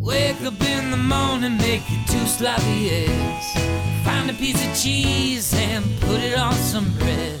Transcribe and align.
Wake 0.00 0.40
up 0.42 0.60
in 0.60 0.90
the 0.90 0.96
morning, 0.96 1.58
make 1.58 1.82
you 1.90 1.98
two 2.06 2.24
sloppy 2.26 2.90
eggs. 2.90 3.52
Find 4.04 4.30
a 4.30 4.32
piece 4.32 4.64
of 4.64 4.80
cheese 4.80 5.52
and 5.54 5.84
put 6.00 6.20
it 6.20 6.38
on 6.38 6.54
some 6.54 6.90
bread. 6.98 7.40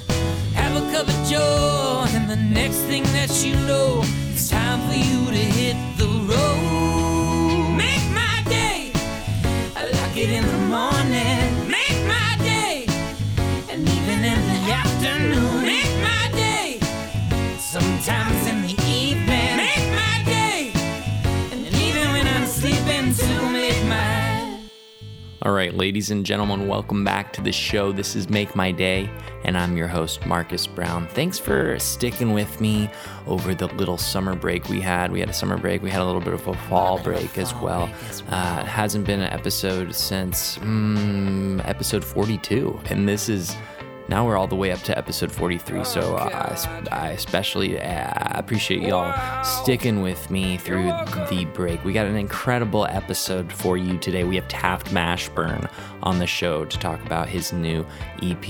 Have 0.54 0.76
a 0.76 0.92
cup 0.92 1.08
of 1.08 1.28
joe, 1.28 2.04
and 2.08 2.28
the 2.28 2.36
next 2.36 2.78
thing 2.88 3.04
that 3.14 3.30
you 3.44 3.54
know, 3.66 4.02
it's 4.32 4.50
time 4.50 4.80
for 4.88 4.96
you 4.96 5.26
to 5.26 5.44
hit 5.58 5.76
the 5.96 6.06
road. 6.06 7.76
Make 7.76 8.04
my 8.12 8.42
day, 8.46 8.92
I 9.76 9.84
like 9.84 10.16
it 10.16 10.30
in 10.30 10.44
the 10.44 10.62
morning. 10.66 11.68
Make 11.70 12.00
my 12.06 12.36
day, 12.40 12.86
and 13.70 13.88
even 13.88 14.24
in 14.24 14.40
the 14.54 14.72
afternoon. 14.72 15.62
Make 15.62 15.94
my 16.02 16.30
day, 16.32 16.80
sometimes 17.58 18.46
in 18.46 18.62
the 18.66 18.77
All 25.42 25.52
right, 25.52 25.72
ladies 25.72 26.10
and 26.10 26.26
gentlemen, 26.26 26.66
welcome 26.66 27.04
back 27.04 27.32
to 27.34 27.40
the 27.40 27.52
show. 27.52 27.92
This 27.92 28.16
is 28.16 28.28
Make 28.28 28.56
My 28.56 28.72
Day, 28.72 29.08
and 29.44 29.56
I'm 29.56 29.76
your 29.76 29.86
host, 29.86 30.26
Marcus 30.26 30.66
Brown. 30.66 31.06
Thanks 31.06 31.38
for 31.38 31.78
sticking 31.78 32.32
with 32.32 32.60
me 32.60 32.90
over 33.24 33.54
the 33.54 33.68
little 33.68 33.98
summer 33.98 34.34
break 34.34 34.68
we 34.68 34.80
had. 34.80 35.12
We 35.12 35.20
had 35.20 35.30
a 35.30 35.32
summer 35.32 35.56
break, 35.56 35.80
we 35.80 35.90
had 35.90 36.00
a 36.00 36.04
little 36.04 36.20
bit 36.20 36.34
of 36.34 36.48
a 36.48 36.54
fall 36.54 36.98
break 36.98 37.38
as 37.38 37.54
well. 37.54 37.88
Uh, 38.28 38.62
it 38.62 38.66
hasn't 38.66 39.06
been 39.06 39.20
an 39.20 39.32
episode 39.32 39.94
since 39.94 40.58
mm, 40.58 41.64
episode 41.68 42.04
42, 42.04 42.80
and 42.86 43.08
this 43.08 43.28
is. 43.28 43.56
Now 44.08 44.24
we're 44.24 44.38
all 44.38 44.46
the 44.46 44.56
way 44.56 44.72
up 44.72 44.80
to 44.84 44.96
episode 44.96 45.30
43, 45.30 45.84
so 45.84 46.16
uh, 46.16 46.56
I 46.90 46.96
I 46.96 47.10
especially 47.10 47.78
uh, 47.78 48.38
appreciate 48.38 48.80
y'all 48.80 49.44
sticking 49.44 50.00
with 50.00 50.30
me 50.30 50.56
through 50.56 50.86
the 51.28 51.46
break. 51.52 51.84
We 51.84 51.92
got 51.92 52.06
an 52.06 52.16
incredible 52.16 52.86
episode 52.86 53.52
for 53.52 53.76
you 53.76 53.98
today. 53.98 54.24
We 54.24 54.36
have 54.36 54.48
Taft 54.48 54.86
Mashburn 54.92 55.70
on 56.02 56.18
the 56.18 56.26
show 56.26 56.64
to 56.64 56.78
talk 56.78 57.04
about 57.04 57.28
his 57.28 57.52
new 57.52 57.84
EP, 58.22 58.40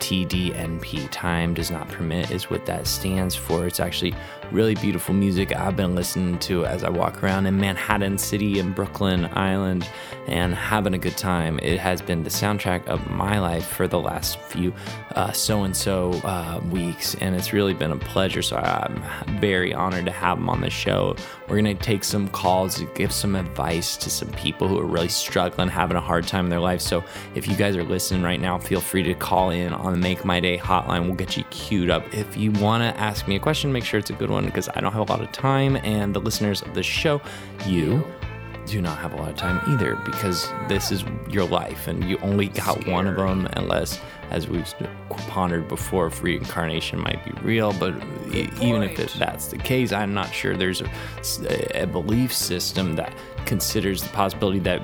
TDNP. 0.00 1.08
Time 1.12 1.54
Does 1.54 1.70
Not 1.70 1.88
Permit 1.88 2.32
is 2.32 2.50
what 2.50 2.66
that 2.66 2.88
stands 2.88 3.36
for. 3.36 3.68
It's 3.68 3.78
actually 3.78 4.14
really 4.52 4.74
beautiful 4.74 5.14
music 5.14 5.54
I've 5.54 5.76
been 5.76 5.94
listening 5.94 6.38
to 6.40 6.64
as 6.66 6.84
I 6.84 6.90
walk 6.90 7.22
around 7.22 7.46
in 7.46 7.58
Manhattan 7.58 8.18
City 8.18 8.58
and 8.58 8.74
Brooklyn 8.74 9.28
Island 9.32 9.88
and 10.26 10.54
having 10.54 10.94
a 10.94 10.98
good 10.98 11.16
time. 11.16 11.58
It 11.62 11.78
has 11.78 12.00
been 12.00 12.22
the 12.22 12.30
soundtrack 12.30 12.86
of 12.86 13.10
my 13.10 13.38
life 13.38 13.66
for 13.66 13.86
the 13.86 14.00
last 14.00 14.38
few 14.40 14.72
so 15.32 15.64
and 15.64 15.76
so 15.76 16.60
weeks, 16.70 17.14
and 17.16 17.34
it's 17.34 17.52
really 17.52 17.74
been 17.74 17.92
a 17.92 17.96
pleasure. 17.96 18.42
So 18.42 18.56
I'm 18.56 19.02
very 19.38 19.74
honored 19.74 20.06
to 20.06 20.12
have 20.12 20.38
him 20.38 20.48
on 20.48 20.60
the 20.60 20.70
show. 20.70 21.16
We're 21.48 21.60
going 21.60 21.76
to 21.76 21.82
take 21.82 22.04
some 22.04 22.28
calls 22.28 22.82
give 22.94 23.12
some 23.12 23.36
advice 23.36 23.96
to 23.98 24.10
some 24.10 24.30
people 24.30 24.66
who 24.66 24.78
are 24.78 24.86
really 24.86 25.08
struggling, 25.08 25.68
having 25.68 25.96
a 25.96 26.00
hard 26.00 26.26
time 26.26 26.46
in 26.46 26.50
their 26.50 26.60
life. 26.60 26.80
So 26.80 27.04
if 27.34 27.46
you 27.46 27.54
guys 27.54 27.76
are 27.76 27.84
listening 27.84 28.22
right 28.22 28.40
now, 28.40 28.58
feel 28.58 28.80
free 28.80 29.02
to 29.04 29.14
call 29.14 29.50
in 29.50 29.72
on 29.72 29.92
the 29.92 29.98
Make 29.98 30.24
My 30.24 30.40
Day 30.40 30.58
hotline. 30.58 31.04
We'll 31.04 31.14
get 31.14 31.36
you 31.36 31.44
queued 31.44 31.90
up. 31.90 32.02
If 32.14 32.36
you 32.36 32.50
want 32.52 32.82
to 32.82 33.00
ask 33.00 33.28
me 33.28 33.36
a 33.36 33.38
question, 33.38 33.72
make 33.72 33.84
sure 33.84 34.00
it's 34.00 34.10
a 34.10 34.14
good 34.14 34.30
one 34.30 34.33
because 34.42 34.68
I 34.74 34.80
don't 34.80 34.92
have 34.92 35.08
a 35.08 35.12
lot 35.12 35.20
of 35.20 35.30
time, 35.32 35.76
and 35.76 36.14
the 36.14 36.20
listeners 36.20 36.62
of 36.62 36.74
the 36.74 36.82
show, 36.82 37.20
you 37.66 38.04
do 38.66 38.80
not 38.80 38.98
have 38.98 39.12
a 39.12 39.16
lot 39.16 39.30
of 39.30 39.36
time 39.36 39.60
either 39.72 39.96
because 40.04 40.50
this 40.68 40.90
is 40.90 41.04
your 41.28 41.44
life 41.44 41.86
and 41.86 42.08
you 42.08 42.16
only 42.18 42.48
got 42.48 42.86
one 42.86 43.06
of 43.06 43.16
them 43.16 43.46
unless 43.54 44.00
as 44.30 44.48
we've 44.48 44.72
pondered 45.28 45.68
before 45.68 46.06
if 46.06 46.22
reincarnation 46.22 46.98
might 46.98 47.22
be 47.24 47.30
real 47.42 47.72
but 47.74 47.94
e- 48.32 48.48
even 48.62 48.82
if 48.82 48.98
it, 48.98 49.14
that's 49.18 49.48
the 49.48 49.58
case 49.58 49.92
i'm 49.92 50.14
not 50.14 50.32
sure 50.32 50.56
there's 50.56 50.80
a, 50.80 51.82
a 51.82 51.86
belief 51.86 52.32
system 52.32 52.96
that 52.96 53.14
considers 53.44 54.02
the 54.02 54.08
possibility 54.10 54.58
that 54.58 54.80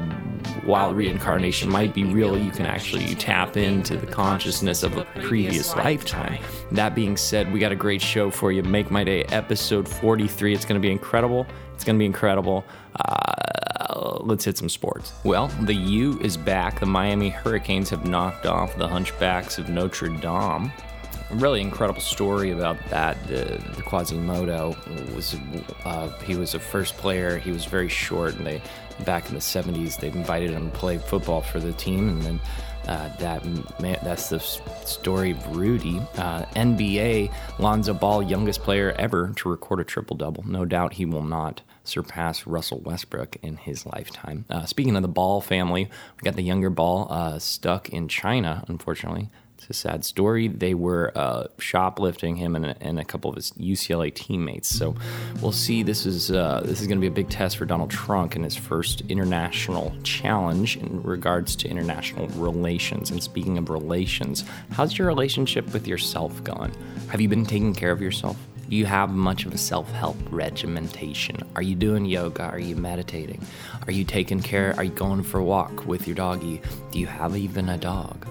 while 0.65 0.95
reincarnation 0.95 1.69
might 1.69 1.95
be 1.95 2.05
real 2.05 2.37
you 2.39 2.51
can 2.51 2.67
actually 2.67 3.15
tap 3.15 3.57
into 3.57 3.97
the 3.97 4.07
consciousness 4.07 4.83
of 4.83 4.97
a 4.97 5.05
previous 5.23 5.75
lifetime 5.77 6.41
that 6.71 6.95
being 6.95 7.17
said 7.17 7.53
we 7.53 7.59
got 7.59 7.73
a 7.73 7.77
great 7.77 8.03
show 8.03 8.31
for 8.31 8.53
you 8.53 8.63
make 8.63 8.91
my 8.91 9.05
day 9.05 9.25
episode 9.25 9.89
43 9.89 10.55
it's 10.55 10.65
going 10.65 10.81
to 10.81 10.87
be 10.87 10.93
incredible 10.93 11.47
it's 11.75 11.85
going 11.85 11.97
to 11.97 11.99
be 11.99 12.07
incredible 12.07 12.65
uh, 12.97 13.31
let's 14.23 14.45
hit 14.45 14.57
some 14.59 14.69
sports. 14.69 15.13
Well, 15.25 15.49
the 15.63 15.75
U 15.75 16.19
is 16.21 16.37
back. 16.37 16.81
The 16.81 16.87
Miami 16.87 17.29
Hurricanes 17.29 17.91
have 17.91 18.07
knocked 18.07 18.47
off 18.47 18.77
the 18.77 18.89
Hunchbacks 18.89 19.59
of 19.59 19.69
Notre 19.69 20.09
Dame. 20.09 20.73
A 21.31 21.35
really 21.35 21.61
incredible 21.61 22.01
story 22.01 22.51
about 22.51 22.77
that. 22.89 23.17
The, 23.29 23.63
the 23.77 23.83
Quasimodo 23.83 24.77
was 25.15 25.37
uh, 25.85 26.09
he 26.25 26.35
was 26.35 26.55
a 26.55 26.59
first 26.59 26.97
player. 26.97 27.39
He 27.39 27.53
was 27.53 27.65
very 27.65 27.89
short, 27.89 28.35
and 28.37 28.47
they 28.47 28.61
back 29.05 29.29
in 29.29 29.35
the 29.35 29.41
70s 29.41 29.99
they 29.99 30.09
invited 30.09 30.51
him 30.51 30.71
to 30.71 30.77
play 30.77 30.99
football 30.99 31.41
for 31.41 31.61
the 31.61 31.73
team, 31.73 32.09
and 32.09 32.23
then 32.23 32.41
uh, 32.89 33.09
that 33.19 33.43
that's 34.03 34.31
the 34.31 34.39
story 34.39 35.33
of 35.33 35.57
Rudy. 35.57 36.01
Uh, 36.17 36.45
NBA 36.57 37.33
Lonzo 37.59 37.95
Ball, 37.95 38.23
youngest 38.23 38.63
player 38.63 38.93
ever 38.99 39.33
to 39.37 39.49
record 39.49 39.81
a 39.81 39.85
triple 39.85 40.17
double. 40.17 40.45
No 40.47 40.65
doubt 40.65 40.95
he 40.95 41.05
will 41.05 41.23
not 41.23 41.63
surpass 41.85 42.47
Russell 42.47 42.81
Westbrook 42.81 43.37
in 43.43 43.57
his 43.57 43.87
lifetime. 43.87 44.45
Uh, 44.49 44.65
speaking 44.65 44.97
of 44.97 45.03
the 45.03 45.09
Ball 45.09 45.41
family, 45.41 45.85
we 45.85 46.25
got 46.25 46.37
the 46.37 46.43
younger 46.43 46.71
Ball 46.71 47.07
uh, 47.11 47.39
stuck 47.39 47.89
in 47.91 48.09
China, 48.09 48.65
unfortunately. 48.69 49.29
A 49.71 49.73
sad 49.73 50.05
story. 50.05 50.49
They 50.49 50.75
were 50.75 51.13
uh, 51.15 51.45
shoplifting 51.59 52.35
him 52.35 52.57
and, 52.57 52.75
and 52.81 52.99
a 52.99 53.05
couple 53.05 53.31
of 53.31 53.37
his 53.37 53.53
UCLA 53.53 54.13
teammates. 54.13 54.69
So 54.69 54.97
we'll 55.41 55.53
see. 55.53 55.85
This 55.85 56.07
is 56.07 56.33
uh, 56.33 56.63
this 56.65 56.81
is 56.81 56.89
going 56.89 56.99
to 56.99 57.01
be 57.01 57.07
a 57.07 57.13
big 57.13 57.29
test 57.29 57.57
for 57.57 57.67
Donald 57.67 57.91
Trump 57.91 58.35
in 58.35 58.43
his 58.43 58.57
first 58.57 59.03
international 59.09 59.95
challenge 60.03 60.77
in 60.77 61.01
regards 61.05 61.55
to 61.57 61.69
international 61.69 62.27
relations. 62.29 63.13
And 63.13 63.23
speaking 63.23 63.59
of 63.59 63.71
relations, 63.71 64.45
how's 64.73 64.99
your 64.99 65.07
relationship 65.07 65.73
with 65.73 65.87
yourself 65.87 66.43
going? 66.43 66.73
Have 67.09 67.21
you 67.21 67.29
been 67.29 67.47
taking 67.47 67.73
care 67.73 67.93
of 67.93 68.03
yourself? 68.03 68.37
Do 68.69 68.77
you 68.77 68.87
have 68.87 69.11
much 69.11 69.47
of 69.47 69.55
a 69.55 69.59
self 69.59 69.91
help 69.93 70.17
regimentation? 70.31 71.37
Are 71.55 71.63
you 71.63 71.77
doing 71.77 72.07
yoga? 72.07 72.43
Are 72.43 72.59
you 72.59 72.75
meditating? 72.75 73.41
Are 73.87 73.93
you 73.93 74.05
taking 74.05 74.41
care? 74.41 74.75
Are 74.77 74.85
you 74.85 74.91
going 74.91 75.23
for 75.23 75.39
a 75.39 75.45
walk 75.45 75.87
with 75.87 76.09
your 76.09 76.17
doggy? 76.17 76.61
Do 76.91 76.99
you 76.99 77.07
have 77.07 77.37
even 77.37 77.69
a 77.69 77.79
dog? 77.79 78.27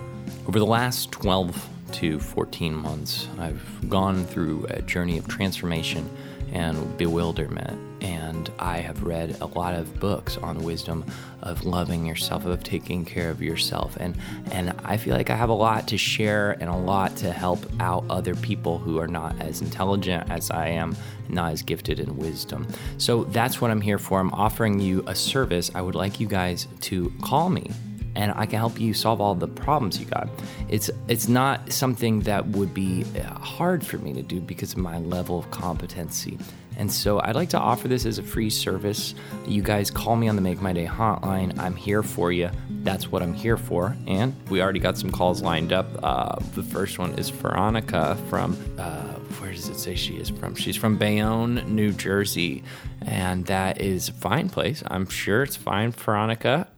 Over 0.47 0.59
the 0.59 0.65
last 0.65 1.11
12 1.11 1.69
to 1.93 2.19
14 2.19 2.73
months, 2.73 3.27
I've 3.37 3.89
gone 3.89 4.25
through 4.25 4.65
a 4.69 4.81
journey 4.81 5.17
of 5.17 5.27
transformation 5.27 6.09
and 6.51 6.97
bewilderment. 6.97 7.79
And 8.01 8.49
I 8.57 8.77
have 8.77 9.03
read 9.03 9.37
a 9.41 9.45
lot 9.45 9.75
of 9.75 9.99
books 9.99 10.37
on 10.37 10.63
wisdom 10.63 11.05
of 11.41 11.65
loving 11.65 12.05
yourself, 12.05 12.45
of 12.45 12.63
taking 12.63 13.05
care 13.05 13.29
of 13.29 13.41
yourself. 13.41 13.97
And, 13.99 14.17
and 14.51 14.73
I 14.83 14.97
feel 14.97 15.15
like 15.15 15.29
I 15.29 15.35
have 15.35 15.49
a 15.49 15.53
lot 15.53 15.87
to 15.89 15.97
share 15.97 16.51
and 16.59 16.69
a 16.69 16.75
lot 16.75 17.15
to 17.17 17.31
help 17.31 17.59
out 17.79 18.05
other 18.09 18.35
people 18.35 18.77
who 18.77 18.99
are 18.99 19.07
not 19.07 19.39
as 19.41 19.61
intelligent 19.61 20.29
as 20.31 20.49
I 20.49 20.69
am, 20.69 20.95
not 21.27 21.51
as 21.51 21.61
gifted 21.61 21.99
in 21.99 22.17
wisdom. 22.17 22.67
So 22.97 23.25
that's 23.25 23.61
what 23.61 23.69
I'm 23.69 23.81
here 23.81 23.99
for. 23.99 24.19
I'm 24.19 24.33
offering 24.33 24.79
you 24.79 25.03
a 25.05 25.15
service. 25.15 25.69
I 25.75 25.81
would 25.81 25.95
like 25.95 26.19
you 26.19 26.27
guys 26.27 26.67
to 26.81 27.13
call 27.21 27.49
me 27.49 27.71
and 28.19 28.33
I 28.35 28.45
can 28.45 28.59
help 28.59 28.77
you 28.81 28.93
solve 28.93 29.21
all 29.21 29.33
the 29.33 29.47
problems 29.47 29.97
you 29.97 30.05
got. 30.05 30.27
It's 30.67 30.91
it's 31.07 31.29
not 31.29 31.71
something 31.71 32.19
that 32.21 32.45
would 32.47 32.73
be 32.73 33.05
uh, 33.15 33.39
hard 33.39 33.85
for 33.85 33.97
me 33.97 34.11
to 34.13 34.21
do 34.21 34.41
because 34.41 34.73
of 34.73 34.79
my 34.79 34.99
level 34.99 35.39
of 35.39 35.49
competency. 35.51 36.37
And 36.75 36.91
so 36.91 37.21
I'd 37.21 37.35
like 37.35 37.49
to 37.49 37.59
offer 37.59 37.87
this 37.87 38.05
as 38.05 38.17
a 38.19 38.23
free 38.23 38.49
service. 38.49 39.15
You 39.45 39.61
guys 39.61 39.89
call 39.89 40.15
me 40.17 40.27
on 40.27 40.35
the 40.35 40.41
Make 40.41 40.61
My 40.61 40.73
Day 40.73 40.85
hotline. 40.85 41.57
I'm 41.57 41.75
here 41.75 42.03
for 42.03 42.31
you. 42.31 42.49
That's 42.83 43.09
what 43.11 43.21
I'm 43.21 43.33
here 43.33 43.57
for. 43.57 43.95
And 44.07 44.33
we 44.49 44.61
already 44.61 44.79
got 44.79 44.97
some 44.97 45.11
calls 45.11 45.41
lined 45.41 45.73
up. 45.73 45.87
Uh, 46.03 46.39
the 46.55 46.63
first 46.63 46.99
one 46.99 47.11
is 47.19 47.29
Veronica 47.29 48.17
from, 48.29 48.57
uh, 48.77 49.13
where 49.39 49.51
does 49.51 49.67
it 49.67 49.77
say 49.77 49.95
she 49.95 50.15
is 50.15 50.29
from? 50.29 50.55
She's 50.55 50.77
from 50.77 50.97
Bayonne, 50.97 51.55
New 51.67 51.91
Jersey. 51.91 52.63
And 53.01 53.45
that 53.47 53.81
is 53.81 54.07
a 54.07 54.13
fine 54.13 54.49
place. 54.49 54.81
I'm 54.87 55.07
sure 55.09 55.43
it's 55.43 55.57
fine, 55.57 55.91
Veronica. 55.91 56.69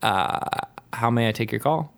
Uh, 0.00 0.60
how 0.92 1.10
may 1.10 1.28
I 1.28 1.32
take 1.32 1.52
your 1.52 1.60
call? 1.60 1.94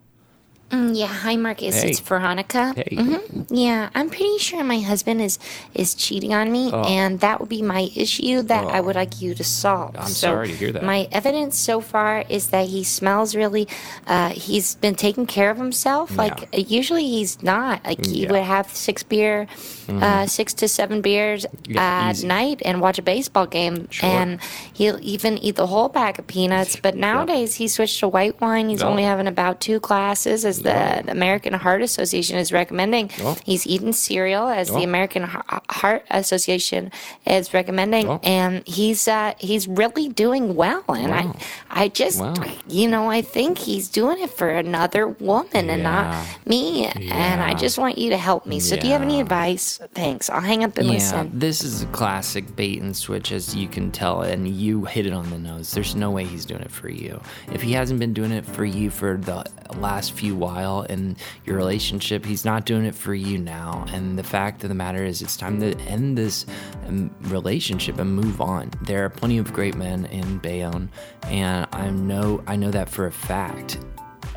Mm, 0.73 0.97
Yeah, 0.97 1.05
hi 1.05 1.35
Marcus. 1.35 1.81
Hey. 1.83 1.89
It's 1.91 1.99
Veronica. 1.99 2.73
Hey. 2.75 2.95
hmm 2.95 3.17
Yeah, 3.53 3.89
I'm 3.93 4.09
pretty 4.09 4.39
sure 4.39 4.63
my 4.63 4.79
husband 4.79 5.21
is 5.21 5.37
is 5.75 5.93
cheating 5.93 6.33
on 6.33 6.51
me, 6.51 6.71
and 6.73 7.19
that 7.19 7.39
would 7.39 7.49
be 7.49 7.61
my 7.61 7.89
issue 7.95 8.41
that 8.43 8.65
I 8.65 8.79
would 8.81 8.95
like 8.95 9.21
you 9.21 9.35
to 9.35 9.43
solve. 9.43 9.91
Oh. 9.95 10.01
I'm 10.01 10.07
sorry 10.07 10.47
to 10.47 10.55
hear 10.55 10.71
that. 10.71 10.83
My 10.83 11.07
evidence 11.11 11.57
so 11.59 11.79
far 11.79 12.23
is 12.27 12.47
that 12.47 12.67
he 12.69 12.83
smells 12.83 13.35
really. 13.35 13.67
Uh, 14.07 14.29
he's 14.29 14.73
been 14.75 14.95
taking 14.95 15.27
care 15.27 15.51
of 15.51 15.57
himself. 15.57 16.17
Like 16.17 16.49
Yeah. 16.51 16.59
uh, 16.61 16.63
usually 16.79 17.05
he's 17.07 17.43
not. 17.43 17.85
Like 17.85 18.03
he 18.05 18.11
Yeah. 18.11 18.25
Mm-hmm. 18.25 18.33
would 18.33 18.43
have 18.43 18.67
six 18.75 19.03
beer, 19.03 19.45
uh, 19.89 20.25
six 20.25 20.53
to 20.55 20.67
seven 20.67 21.01
beers 21.01 21.45
Yeah, 21.67 21.81
at 22.09 22.15
easy. 22.15 22.27
night 22.27 22.61
and 22.65 22.81
watch 22.81 22.97
a 22.97 23.03
baseball 23.03 23.45
game, 23.45 23.87
Sure. 23.91 24.09
and 24.09 24.39
he'll 24.73 24.97
even 25.01 25.37
eat 25.37 25.55
the 25.55 25.67
whole 25.67 25.89
bag 25.89 26.17
of 26.17 26.25
peanuts. 26.25 26.77
But 26.81 26.95
nowadays 26.95 27.55
he 27.61 27.67
switched 27.67 27.99
to 27.99 28.07
white 28.07 28.41
wine. 28.41 28.69
He's 28.69 28.81
Oh. 28.81 28.89
only 28.89 29.03
having 29.03 29.27
about 29.27 29.59
two 29.61 29.79
glasses 29.79 30.45
as 30.45 30.62
the 30.63 31.11
American 31.11 31.53
Heart 31.53 31.81
Association 31.81 32.37
is 32.37 32.51
recommending. 32.51 33.09
Oh. 33.19 33.37
He's 33.45 33.67
eating 33.67 33.93
cereal 33.93 34.47
as 34.47 34.69
oh. 34.69 34.77
the 34.77 34.83
American 34.83 35.23
Heart 35.23 36.05
Association 36.09 36.91
is 37.25 37.53
recommending, 37.53 38.09
oh. 38.09 38.19
and 38.23 38.65
he's 38.67 39.07
uh, 39.07 39.33
he's 39.39 39.67
really 39.67 40.09
doing 40.09 40.55
well. 40.55 40.83
And 40.87 41.11
wow. 41.11 41.35
I 41.69 41.83
I 41.83 41.87
just 41.89 42.19
wow. 42.19 42.33
you 42.67 42.87
know 42.87 43.09
I 43.09 43.21
think 43.21 43.57
he's 43.57 43.89
doing 43.89 44.21
it 44.21 44.29
for 44.29 44.49
another 44.49 45.07
woman 45.07 45.69
and 45.69 45.83
not 45.83 46.25
me. 46.45 46.85
And 46.85 47.41
I 47.41 47.53
just 47.53 47.77
want 47.77 47.97
you 47.97 48.09
to 48.11 48.17
help 48.17 48.45
me. 48.45 48.59
So 48.59 48.75
do 48.75 48.87
you 48.87 48.93
have 48.93 49.01
any 49.01 49.19
advice? 49.19 49.79
Thanks. 49.93 50.29
I'll 50.29 50.41
hang 50.41 50.63
up 50.63 50.77
and 50.77 50.87
listen. 50.87 51.31
This 51.33 51.63
is 51.63 51.83
a 51.83 51.87
classic 51.87 52.55
bait 52.55 52.81
and 52.81 52.95
switch, 52.95 53.31
as 53.31 53.55
you 53.55 53.67
can 53.67 53.91
tell, 53.91 54.21
and 54.21 54.47
you 54.47 54.85
hit 54.85 55.05
it 55.05 55.13
on 55.13 55.29
the 55.29 55.37
nose. 55.37 55.71
There's 55.71 55.95
no 55.95 56.11
way 56.11 56.25
he's 56.25 56.45
doing 56.45 56.61
it 56.61 56.71
for 56.71 56.89
you. 56.89 57.21
If 57.51 57.61
he 57.61 57.73
hasn't 57.73 57.99
been 57.99 58.13
doing 58.13 58.31
it 58.31 58.45
for 58.45 58.65
you 58.65 58.89
for 58.89 59.17
the 59.17 59.45
last 59.77 60.13
few 60.13 60.35
while 60.53 60.83
in 60.83 61.17
your 61.45 61.55
relationship, 61.57 62.25
he's 62.25 62.45
not 62.45 62.65
doing 62.65 62.85
it 62.85 62.93
for 62.93 63.15
you 63.15 63.37
now. 63.39 63.85
And 63.89 64.19
the 64.19 64.23
fact 64.23 64.63
of 64.63 64.69
the 64.69 64.75
matter 64.75 65.03
is, 65.03 65.21
it's 65.21 65.35
time 65.35 65.59
to 65.61 65.75
end 65.81 66.17
this 66.17 66.45
um, 66.87 67.09
relationship 67.21 67.97
and 67.97 68.13
move 68.13 68.39
on. 68.39 68.69
There 68.83 69.03
are 69.05 69.09
plenty 69.09 69.39
of 69.39 69.51
great 69.51 69.75
men 69.75 70.05
in 70.05 70.37
Bayonne, 70.37 70.89
and 71.23 71.67
I 71.71 71.89
know 71.89 72.43
I 72.45 72.55
know 72.55 72.71
that 72.71 72.89
for 72.89 73.07
a 73.07 73.11
fact. 73.11 73.79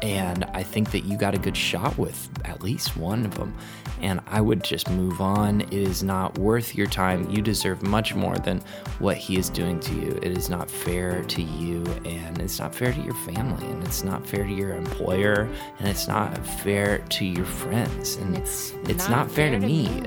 And 0.03 0.45
I 0.53 0.63
think 0.63 0.91
that 0.93 1.05
you 1.05 1.17
got 1.17 1.35
a 1.35 1.39
good 1.39 1.57
shot 1.57 1.97
with 1.99 2.29
at 2.45 2.63
least 2.63 2.97
one 2.97 3.25
of 3.25 3.35
them 3.35 3.57
and 4.01 4.21
I 4.27 4.41
would 4.41 4.63
just 4.63 4.91
move 4.91 5.21
on. 5.21 5.63
It 5.63 5.73
is 5.73 6.03
not 6.03 6.39
worth 6.39 6.75
your 6.75 6.87
time. 6.87 7.29
You 7.31 7.43
deserve 7.43 7.83
much 7.83 8.15
more 8.15 8.37
than 8.39 8.61
what 8.99 9.17
he 9.17 9.39
is 9.39 9.49
doing 9.49 9.81
to 9.81 9.95
you. 9.95 10.19
It 10.23 10.37
is 10.37 10.51
not 10.51 10.71
fair 10.71 11.23
to 11.23 11.43
you, 11.43 11.85
and 12.05 12.41
it's 12.41 12.59
not 12.59 12.75
fair 12.75 12.93
to 12.93 13.01
your 13.01 13.15
family, 13.15 13.67
and 13.67 13.83
it's 13.85 14.05
not 14.05 14.27
fair 14.27 14.45
to 14.45 14.53
your 14.53 14.75
employer, 14.75 15.49
and 15.79 15.89
it's 15.89 16.09
not 16.09 16.47
fair 16.47 16.99
to 16.99 17.25
your 17.25 17.47
friends, 17.47 18.17
and 18.17 18.37
it's, 18.37 18.73
it's 18.85 19.09
not, 19.09 19.27
not 19.27 19.31
fair, 19.31 19.51
fair, 19.51 19.61
to, 19.61 19.67
me. 19.67 19.89
me. 19.89 20.07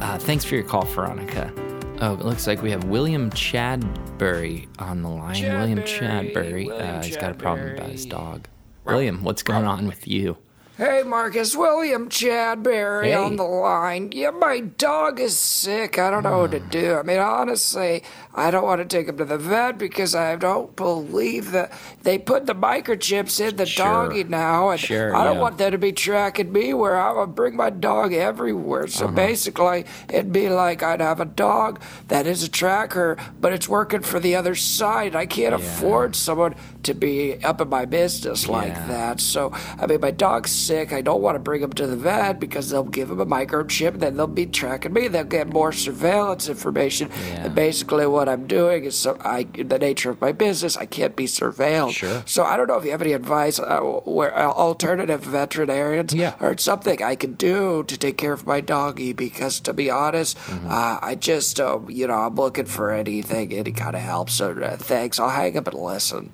Uh, 0.00 0.18
thanks 0.18 0.44
for 0.44 0.56
your 0.56 0.64
call, 0.64 0.84
Veronica. 0.84 1.52
Oh, 2.02 2.14
it 2.14 2.24
looks 2.24 2.48
like 2.48 2.62
we 2.62 2.72
have 2.72 2.82
William 2.82 3.30
Chadbury 3.30 4.66
on 4.80 5.02
the 5.02 5.08
line. 5.08 5.36
Chadbury, 5.36 5.58
William 5.60 5.78
Chadbury. 5.82 6.66
William 6.66 6.96
uh, 6.96 7.02
he's 7.04 7.16
got 7.16 7.30
a 7.30 7.34
problem 7.34 7.74
about 7.74 7.90
his 7.90 8.04
dog. 8.06 8.48
William, 8.84 9.22
what's 9.22 9.44
going 9.44 9.64
on 9.64 9.86
with 9.86 10.08
you? 10.08 10.36
Hey, 10.82 11.04
Marcus, 11.04 11.54
William 11.54 12.08
Chadbury 12.08 13.04
hey. 13.04 13.14
on 13.14 13.36
the 13.36 13.44
line. 13.44 14.10
Yeah, 14.10 14.30
my 14.30 14.58
dog 14.58 15.20
is 15.20 15.38
sick. 15.38 15.96
I 15.96 16.10
don't 16.10 16.24
know 16.24 16.38
what 16.38 16.50
to 16.50 16.58
hmm. 16.58 16.70
do. 16.70 16.94
I 16.96 17.04
mean, 17.04 17.20
honestly, 17.20 18.02
I 18.34 18.50
don't 18.50 18.64
want 18.64 18.80
to 18.80 18.84
take 18.84 19.06
him 19.06 19.16
to 19.18 19.24
the 19.24 19.38
vet 19.38 19.78
because 19.78 20.16
I 20.16 20.34
don't 20.34 20.74
believe 20.74 21.52
that 21.52 21.72
they 22.02 22.18
put 22.18 22.46
the 22.46 22.54
microchips 22.56 23.38
in 23.38 23.54
the 23.54 23.66
sure. 23.66 23.86
doggy 23.86 24.24
now, 24.24 24.70
and 24.70 24.80
sure, 24.80 25.14
I 25.14 25.22
don't 25.22 25.36
yeah. 25.36 25.42
want 25.42 25.58
them 25.58 25.70
to 25.70 25.78
be 25.78 25.92
tracking 25.92 26.50
me 26.50 26.74
where 26.74 26.98
I 26.98 27.12
would 27.12 27.36
bring 27.36 27.54
my 27.54 27.70
dog 27.70 28.12
everywhere. 28.12 28.88
So 28.88 29.04
uh-huh. 29.04 29.14
basically, 29.14 29.84
it'd 30.08 30.32
be 30.32 30.48
like 30.48 30.82
I'd 30.82 31.00
have 31.00 31.20
a 31.20 31.26
dog 31.26 31.80
that 32.08 32.26
is 32.26 32.42
a 32.42 32.48
tracker, 32.48 33.16
but 33.40 33.52
it's 33.52 33.68
working 33.68 34.02
for 34.02 34.18
the 34.18 34.34
other 34.34 34.56
side. 34.56 35.14
I 35.14 35.26
can't 35.26 35.56
yeah. 35.56 35.64
afford 35.64 36.16
someone 36.16 36.56
to 36.82 36.92
be 36.92 37.36
up 37.44 37.60
in 37.60 37.68
my 37.68 37.84
business 37.84 38.48
like 38.48 38.72
yeah. 38.72 38.86
that. 38.88 39.20
So, 39.20 39.52
I 39.78 39.86
mean, 39.86 40.00
my 40.00 40.10
dog's 40.10 40.50
sick. 40.50 40.71
I 40.72 41.00
don't 41.02 41.22
want 41.22 41.36
to 41.36 41.38
bring 41.38 41.62
him 41.62 41.72
to 41.74 41.86
the 41.86 41.96
vet 41.96 42.40
because 42.40 42.70
they'll 42.70 42.82
give 42.84 43.10
him 43.10 43.20
a 43.20 43.26
microchip, 43.26 43.94
and 43.94 44.00
then 44.00 44.16
they'll 44.16 44.26
be 44.26 44.46
tracking 44.46 44.92
me. 44.92 45.08
They'll 45.08 45.24
get 45.24 45.48
more 45.48 45.72
surveillance 45.72 46.48
information. 46.48 47.10
Yeah. 47.10 47.46
And 47.46 47.54
basically, 47.54 48.06
what 48.06 48.28
I'm 48.28 48.46
doing 48.46 48.84
is 48.84 48.96
so 48.96 49.16
I, 49.20 49.44
the 49.44 49.78
nature 49.78 50.10
of 50.10 50.20
my 50.20 50.32
business, 50.32 50.76
I 50.76 50.86
can't 50.86 51.16
be 51.16 51.26
surveilled. 51.26 51.92
Sure. 51.92 52.22
So, 52.26 52.44
I 52.44 52.56
don't 52.56 52.68
know 52.68 52.78
if 52.78 52.84
you 52.84 52.90
have 52.90 53.02
any 53.02 53.12
advice 53.12 53.58
uh, 53.58 53.80
where 53.80 54.36
uh, 54.36 54.50
alternative 54.50 55.22
veterinarians 55.22 56.14
yeah. 56.14 56.34
or 56.40 56.56
something 56.58 57.02
I 57.02 57.16
can 57.16 57.34
do 57.34 57.84
to 57.84 57.96
take 57.98 58.18
care 58.18 58.32
of 58.32 58.46
my 58.46 58.60
doggy 58.60 59.12
because, 59.12 59.60
to 59.60 59.72
be 59.72 59.90
honest, 59.90 60.36
mm-hmm. 60.38 60.68
uh, 60.70 60.98
I 61.02 61.14
just, 61.14 61.60
uh, 61.60 61.80
you 61.88 62.06
know, 62.06 62.14
I'm 62.14 62.34
looking 62.34 62.66
for 62.66 62.90
anything, 62.90 63.52
any 63.52 63.72
kind 63.72 63.94
of 63.94 64.02
help. 64.02 64.30
So, 64.30 64.52
uh, 64.52 64.76
thanks. 64.76 65.18
I'll 65.20 65.30
hang 65.30 65.56
up 65.56 65.66
and 65.66 65.78
listen. 65.78 66.32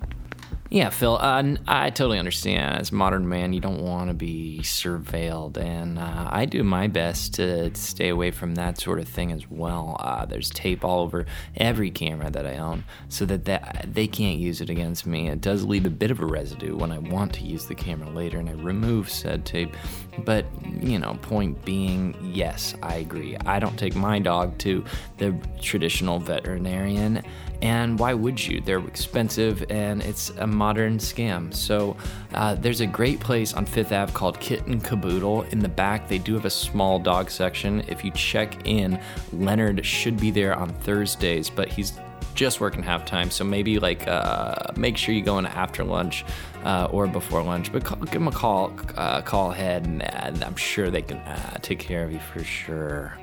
Yeah, 0.71 0.91
Phil, 0.91 1.17
uh, 1.19 1.55
I 1.67 1.89
totally 1.89 2.19
understand. 2.19 2.77
As 2.77 2.91
a 2.91 2.95
modern 2.95 3.27
man, 3.27 3.53
you 3.53 3.59
don't 3.59 3.81
want 3.81 4.09
to 4.09 4.13
be 4.13 4.59
surveilled, 4.61 5.57
and 5.57 5.97
uh, 5.97 6.29
I 6.29 6.45
do 6.45 6.63
my 6.63 6.85
best 6.85 7.33
to 7.35 7.73
stay 7.73 8.09
away 8.09 8.29
from 8.29 8.53
that 8.53 8.79
sort 8.79 8.99
of 8.99 9.07
thing 9.07 9.31
as 9.31 9.49
well. 9.49 9.97
Uh, 9.99 10.25
there's 10.25 10.51
tape 10.51 10.85
all 10.85 10.99
over 10.99 11.25
every 11.55 11.89
camera 11.89 12.29
that 12.29 12.45
I 12.45 12.57
own, 12.57 12.83
so 13.07 13.25
that, 13.25 13.45
that 13.45 13.87
they 13.91 14.05
can't 14.05 14.37
use 14.37 14.61
it 14.61 14.69
against 14.69 15.07
me. 15.07 15.27
It 15.27 15.41
does 15.41 15.65
leave 15.65 15.87
a 15.87 15.89
bit 15.89 16.11
of 16.11 16.19
a 16.19 16.25
residue 16.27 16.75
when 16.75 16.91
I 16.91 16.99
want 16.99 17.33
to 17.33 17.43
use 17.43 17.65
the 17.65 17.73
camera 17.73 18.11
later, 18.11 18.37
and 18.37 18.47
I 18.47 18.53
remove 18.53 19.09
said 19.09 19.45
tape. 19.45 19.75
But 20.19 20.45
you 20.79 20.99
know, 20.99 21.17
point 21.23 21.65
being, 21.65 22.15
yes, 22.21 22.75
I 22.83 22.97
agree. 22.97 23.35
I 23.43 23.57
don't 23.57 23.77
take 23.79 23.95
my 23.95 24.19
dog 24.19 24.55
to 24.59 24.85
the 25.17 25.35
traditional 25.59 26.19
veterinarian 26.19 27.23
and 27.61 27.99
why 27.99 28.13
would 28.13 28.45
you? 28.45 28.61
They're 28.61 28.79
expensive 28.79 29.65
and 29.69 30.01
it's 30.01 30.29
a 30.31 30.47
modern 30.47 30.97
scam. 30.97 31.53
So 31.53 31.97
uh, 32.33 32.55
there's 32.55 32.81
a 32.81 32.87
great 32.87 33.19
place 33.19 33.53
on 33.53 33.65
Fifth 33.65 33.91
Ave 33.91 34.13
called 34.13 34.39
Kitten 34.39 34.79
Caboodle. 34.79 35.43
In 35.43 35.59
the 35.59 35.69
back, 35.69 36.07
they 36.07 36.17
do 36.17 36.33
have 36.35 36.45
a 36.45 36.49
small 36.49 36.99
dog 36.99 37.29
section. 37.29 37.83
If 37.87 38.03
you 38.05 38.11
check 38.11 38.65
in, 38.65 38.99
Leonard 39.33 39.85
should 39.85 40.19
be 40.19 40.31
there 40.31 40.55
on 40.55 40.69
Thursdays, 40.69 41.49
but 41.49 41.67
he's 41.67 41.93
just 42.33 42.61
working 42.61 42.81
half 42.81 43.05
time. 43.05 43.29
So 43.29 43.43
maybe 43.43 43.79
like 43.79 44.07
uh, 44.07 44.55
make 44.77 44.95
sure 44.95 45.13
you 45.13 45.21
go 45.21 45.39
in 45.39 45.45
after 45.45 45.83
lunch 45.83 46.23
uh, 46.63 46.87
or 46.91 47.07
before 47.07 47.43
lunch. 47.43 47.71
But 47.71 47.83
call, 47.83 47.97
give 47.99 48.13
them 48.13 48.29
a 48.29 48.31
call, 48.31 48.71
uh, 48.95 49.21
call 49.21 49.51
ahead, 49.51 49.85
and, 49.85 50.43
I'm 50.43 50.55
sure 50.55 50.89
they 50.89 51.01
can 51.01 51.17
uh, 51.17 51.57
take 51.61 51.79
care 51.79 52.05
of 52.05 52.13
you 52.13 52.19
for 52.19 52.43
sure. 52.43 53.17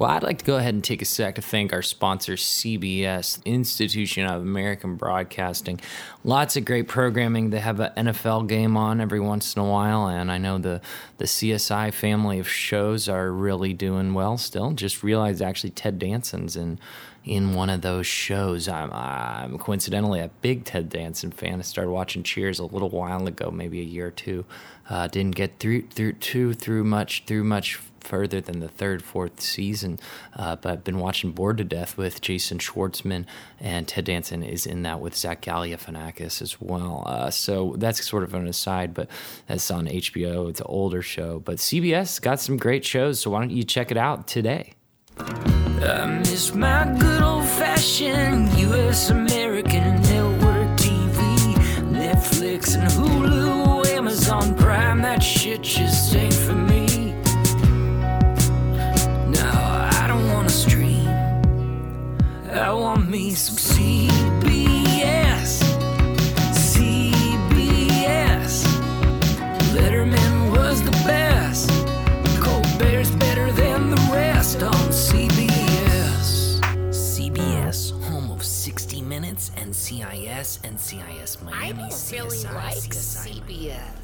Well, 0.00 0.08
I'd 0.08 0.22
like 0.22 0.38
to 0.38 0.44
go 0.46 0.56
ahead 0.56 0.72
and 0.72 0.82
take 0.82 1.02
a 1.02 1.04
sec 1.04 1.34
to 1.34 1.42
thank 1.42 1.74
our 1.74 1.82
sponsor, 1.82 2.32
CBS, 2.32 3.44
Institution 3.44 4.24
of 4.24 4.40
American 4.40 4.96
Broadcasting. 4.96 5.78
Lots 6.24 6.56
of 6.56 6.64
great 6.64 6.88
programming. 6.88 7.50
They 7.50 7.58
have 7.58 7.80
an 7.80 8.06
NFL 8.06 8.48
game 8.48 8.78
on 8.78 9.02
every 9.02 9.20
once 9.20 9.54
in 9.54 9.60
a 9.60 9.66
while, 9.66 10.06
and 10.06 10.32
I 10.32 10.38
know 10.38 10.56
the, 10.56 10.80
the 11.18 11.26
CSI 11.26 11.92
family 11.92 12.38
of 12.38 12.48
shows 12.48 13.10
are 13.10 13.30
really 13.30 13.74
doing 13.74 14.14
well 14.14 14.38
still. 14.38 14.70
Just 14.70 15.02
realized 15.02 15.42
actually 15.42 15.68
Ted 15.68 15.98
Danson's 15.98 16.56
in 16.56 16.78
in 17.22 17.52
one 17.52 17.68
of 17.68 17.82
those 17.82 18.06
shows. 18.06 18.66
I'm, 18.66 18.90
I'm 18.94 19.58
coincidentally 19.58 20.20
a 20.20 20.30
big 20.40 20.64
Ted 20.64 20.88
Danson 20.88 21.30
fan. 21.30 21.58
I 21.58 21.62
started 21.62 21.90
watching 21.90 22.22
Cheers 22.22 22.58
a 22.58 22.64
little 22.64 22.88
while 22.88 23.26
ago, 23.26 23.50
maybe 23.50 23.80
a 23.80 23.84
year 23.84 24.06
or 24.06 24.10
two. 24.10 24.46
Uh, 24.88 25.06
didn't 25.08 25.36
get 25.36 25.58
through 25.58 25.82
through 25.88 26.14
too 26.14 26.54
through 26.54 26.84
much 26.84 27.24
through 27.26 27.44
much 27.44 27.78
further 28.02 28.40
than 28.40 28.60
the 28.60 28.68
third, 28.68 29.02
fourth 29.02 29.40
season. 29.40 29.98
Uh, 30.36 30.56
but 30.56 30.72
I've 30.72 30.84
been 30.84 30.98
watching 30.98 31.32
Bored 31.32 31.58
to 31.58 31.64
Death 31.64 31.96
with 31.96 32.20
Jason 32.20 32.58
Schwartzman, 32.58 33.26
and 33.58 33.86
Ted 33.86 34.06
Danson 34.06 34.42
is 34.42 34.66
in 34.66 34.82
that 34.82 35.00
with 35.00 35.16
Zach 35.16 35.42
Galifianakis 35.42 36.42
as 36.42 36.60
well. 36.60 37.04
Uh, 37.06 37.30
so 37.30 37.74
that's 37.78 38.06
sort 38.06 38.22
of 38.22 38.34
an 38.34 38.46
aside, 38.46 38.94
but 38.94 39.08
that's 39.46 39.70
on 39.70 39.86
HBO. 39.86 40.48
It's 40.48 40.60
an 40.60 40.66
older 40.68 41.02
show, 41.02 41.40
but 41.40 41.56
CBS 41.56 42.20
got 42.20 42.40
some 42.40 42.56
great 42.56 42.84
shows. 42.84 43.20
So 43.20 43.30
why 43.30 43.40
don't 43.40 43.50
you 43.50 43.64
check 43.64 43.90
it 43.90 43.96
out 43.96 44.26
today? 44.26 44.74
I 45.18 46.06
miss 46.06 46.54
my 46.54 46.94
good 46.98 47.22
old 47.22 47.46
fashioned 47.46 48.52
U.S. 48.58 49.10
American 49.10 50.02
network 50.02 50.68
TV, 50.78 51.54
Netflix 51.90 52.76
and 52.76 52.90
Hulu, 52.90 53.19
me 63.08 63.34
some 63.34 63.56
CBS. 63.56 64.10
CBS. 66.52 67.84
Letterman 69.74 70.50
was 70.56 70.82
the 70.82 70.90
best. 71.06 71.70
Colbert's 72.42 73.10
better 73.16 73.50
than 73.52 73.90
the 73.90 74.10
rest 74.12 74.62
on 74.62 74.72
CBS. 74.90 76.60
CBS, 76.90 77.92
home 78.08 78.30
of 78.30 78.42
60 78.44 79.02
Minutes 79.02 79.50
and 79.56 79.74
CIS 79.74 80.58
and 80.64 80.78
CIS 80.78 81.42
Miami. 81.42 81.56
I 81.56 81.72
don't 81.72 81.90
CSI, 81.90 82.12
really 82.12 82.44
like 82.54 82.76
CSI. 82.76 83.40
CBS. 83.42 83.99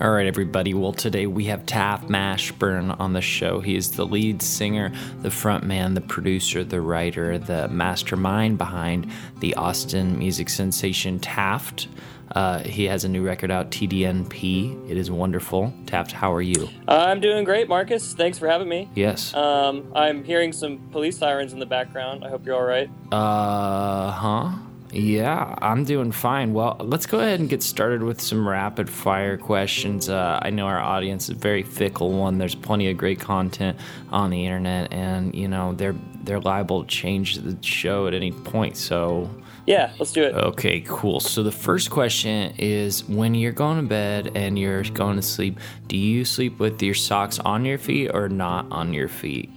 All 0.00 0.10
right, 0.10 0.26
everybody. 0.26 0.72
Well, 0.72 0.92
today 0.92 1.26
we 1.26 1.44
have 1.44 1.66
Taft 1.66 2.08
Mashburn 2.08 2.98
on 2.98 3.12
the 3.12 3.20
show. 3.20 3.60
He 3.60 3.76
is 3.76 3.92
the 3.92 4.06
lead 4.06 4.42
singer, 4.42 4.92
the 5.20 5.30
front 5.30 5.64
man, 5.64 5.94
the 5.94 6.00
producer, 6.00 6.64
the 6.64 6.80
writer, 6.80 7.38
the 7.38 7.68
mastermind 7.68 8.58
behind 8.58 9.10
the 9.40 9.54
Austin 9.54 10.18
music 10.18 10.48
sensation 10.48 11.18
Taft. 11.18 11.88
Uh, 12.34 12.60
he 12.60 12.84
has 12.84 13.04
a 13.04 13.08
new 13.08 13.22
record 13.24 13.50
out, 13.50 13.70
TDNP. 13.70 14.90
It 14.90 14.96
is 14.96 15.10
wonderful. 15.10 15.72
Taft, 15.86 16.12
how 16.12 16.32
are 16.32 16.42
you? 16.42 16.68
I'm 16.86 17.20
doing 17.20 17.44
great, 17.44 17.68
Marcus. 17.68 18.14
Thanks 18.14 18.38
for 18.38 18.48
having 18.48 18.68
me. 18.68 18.88
Yes. 18.94 19.34
Um, 19.34 19.92
I'm 19.94 20.24
hearing 20.24 20.52
some 20.52 20.78
police 20.92 21.18
sirens 21.18 21.52
in 21.52 21.58
the 21.58 21.66
background. 21.66 22.24
I 22.24 22.28
hope 22.28 22.46
you're 22.46 22.56
all 22.56 22.62
right. 22.62 22.88
Uh 23.12 24.10
huh. 24.12 24.52
Yeah, 24.92 25.54
I'm 25.62 25.84
doing 25.84 26.10
fine. 26.10 26.52
Well, 26.52 26.76
let's 26.80 27.06
go 27.06 27.20
ahead 27.20 27.40
and 27.40 27.48
get 27.48 27.62
started 27.62 28.02
with 28.02 28.20
some 28.20 28.48
rapid 28.48 28.90
fire 28.90 29.36
questions. 29.36 30.08
Uh, 30.08 30.40
I 30.42 30.50
know 30.50 30.66
our 30.66 30.80
audience 30.80 31.24
is 31.24 31.30
a 31.30 31.34
very 31.34 31.62
fickle 31.62 32.12
one. 32.12 32.38
There's 32.38 32.54
plenty 32.54 32.90
of 32.90 32.96
great 32.96 33.20
content 33.20 33.78
on 34.10 34.30
the 34.30 34.44
internet, 34.44 34.92
and 34.92 35.34
you 35.34 35.46
know 35.46 35.74
they're 35.74 35.94
they're 36.24 36.40
liable 36.40 36.82
to 36.82 36.88
change 36.88 37.36
the 37.36 37.56
show 37.62 38.06
at 38.06 38.14
any 38.14 38.32
point. 38.32 38.76
So 38.76 39.30
yeah, 39.66 39.92
let's 39.98 40.12
do 40.12 40.24
it. 40.24 40.34
Okay, 40.34 40.80
cool. 40.80 41.20
So 41.20 41.42
the 41.42 41.52
first 41.52 41.90
question 41.90 42.52
is 42.58 43.04
when 43.08 43.34
you're 43.34 43.52
going 43.52 43.80
to 43.80 43.86
bed 43.86 44.32
and 44.34 44.58
you're 44.58 44.82
going 44.82 45.16
to 45.16 45.22
sleep, 45.22 45.60
do 45.86 45.96
you 45.96 46.24
sleep 46.24 46.58
with 46.58 46.82
your 46.82 46.94
socks 46.94 47.38
on 47.38 47.64
your 47.64 47.78
feet 47.78 48.10
or 48.12 48.28
not 48.28 48.66
on 48.72 48.92
your 48.92 49.08
feet? 49.08 49.50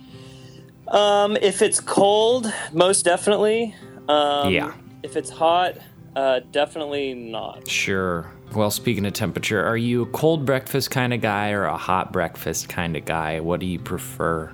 Um, 0.89 1.37
if 1.41 1.63
it's 1.63 1.79
cold, 1.79 2.53
most 2.71 3.03
definitely. 3.03 3.75
Um, 4.07 4.53
yeah. 4.53 4.73
If 5.03 5.17
it's 5.17 5.29
hot, 5.29 5.77
uh, 6.15 6.39
definitely 6.51 7.13
not. 7.13 7.67
Sure. 7.67 8.31
Well, 8.55 8.71
speaking 8.71 9.05
of 9.05 9.13
temperature, 9.13 9.63
are 9.63 9.77
you 9.77 10.03
a 10.03 10.05
cold 10.07 10.45
breakfast 10.45 10.91
kind 10.91 11.13
of 11.13 11.21
guy 11.21 11.51
or 11.51 11.65
a 11.65 11.77
hot 11.77 12.13
breakfast 12.13 12.69
kind 12.69 12.95
of 12.95 13.03
guy? 13.03 13.39
What 13.39 13.59
do 13.59 13.65
you 13.65 13.79
prefer? 13.79 14.51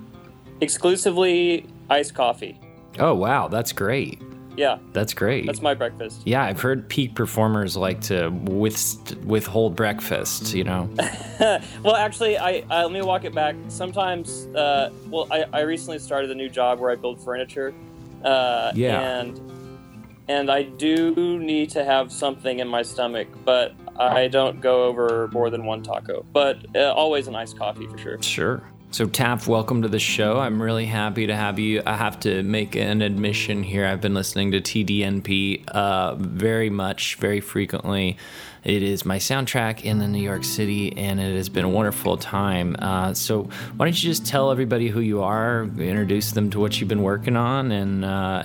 Exclusively 0.62 1.68
iced 1.90 2.16
coffee. 2.16 2.60
Oh, 2.98 3.14
wow. 3.14 3.48
That's 3.48 3.72
great. 3.72 4.22
Yeah. 4.58 4.80
That's 4.94 5.14
great. 5.14 5.46
That's 5.46 5.62
my 5.62 5.74
breakfast. 5.74 6.22
Yeah, 6.26 6.44
I've 6.44 6.60
heard 6.60 6.90
peak 6.90 7.14
performers 7.14 7.78
like 7.78 8.02
to 8.02 8.30
with, 8.30 9.16
withhold 9.26 9.76
breakfast, 9.76 10.54
you 10.54 10.64
know? 10.64 10.90
well, 11.84 11.96
actually, 11.96 12.38
I, 12.38 12.64
I, 12.70 12.84
let 12.84 12.92
me 12.92 13.02
walk 13.02 13.24
it 13.24 13.36
back. 13.36 13.56
Sometimes, 13.68 14.48
uh, 14.48 14.92
well, 15.10 15.28
I, 15.30 15.46
I 15.54 15.62
recently 15.62 16.00
started 16.00 16.32
a 16.32 16.36
new 16.36 16.50
job 16.50 16.80
where 16.80 16.90
I 16.90 16.96
build 16.96 17.24
furniture. 17.24 17.74
Uh, 18.24 18.72
yeah. 18.76 19.20
And 19.20 19.40
and 20.30 20.52
I 20.52 20.62
do 20.62 21.40
need 21.40 21.72
to 21.72 21.84
have 21.84 22.12
something 22.12 22.60
in 22.60 22.68
my 22.68 22.84
stomach, 22.84 23.28
but 23.44 23.74
I 23.98 24.28
don't 24.28 24.62
go 24.62 24.84
over 24.84 25.28
more 25.34 25.50
than 25.50 25.66
one 25.66 25.82
taco. 25.82 26.24
But 26.32 26.64
uh, 26.76 26.94
always 26.94 27.28
a 27.28 27.32
nice 27.32 27.52
coffee 27.52 27.88
for 27.88 27.98
sure. 27.98 28.22
Sure. 28.22 28.64
So, 28.92 29.08
Taft, 29.08 29.48
welcome 29.48 29.82
to 29.82 29.88
the 29.88 30.00
show. 30.00 30.40
I'm 30.40 30.62
really 30.62 30.86
happy 30.86 31.28
to 31.28 31.36
have 31.36 31.58
you. 31.60 31.82
I 31.86 31.96
have 31.96 32.20
to 32.22 32.44
make 32.44 32.76
an 32.76 33.02
admission 33.02 33.64
here. 33.64 33.86
I've 33.86 34.02
been 34.02 34.14
listening 34.14 34.52
to 34.52 34.62
TDNP 34.62 35.68
uh, 35.68 36.16
very 36.16 36.70
much, 36.70 37.16
very 37.16 37.40
frequently. 37.40 38.18
It 38.70 38.84
is 38.84 39.04
my 39.04 39.18
soundtrack 39.18 39.82
in 39.82 39.98
the 39.98 40.08
New 40.08 40.22
York 40.22 40.44
City, 40.44 40.96
and 40.96 41.20
it 41.20 41.36
has 41.36 41.50
been 41.50 41.66
a 41.66 41.70
wonderful 41.70 42.18
time. 42.18 42.76
Uh, 42.78 43.16
so, 43.16 43.46
why 43.76 43.86
don't 43.86 44.04
you 44.04 44.08
just 44.08 44.28
tell 44.28 44.52
everybody 44.52 44.90
who 44.90 45.00
you 45.00 45.24
are, 45.24 45.64
introduce 45.64 46.34
them 46.34 46.52
to 46.52 46.60
what 46.60 46.80
you've 46.80 46.88
been 46.88 47.02
working 47.02 47.36
on, 47.36 47.72
and 47.72 48.06
uh, 48.06 48.44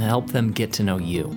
help 0.00 0.32
them 0.32 0.52
get 0.52 0.70
to 0.74 0.82
know 0.82 0.98
you? 0.98 1.34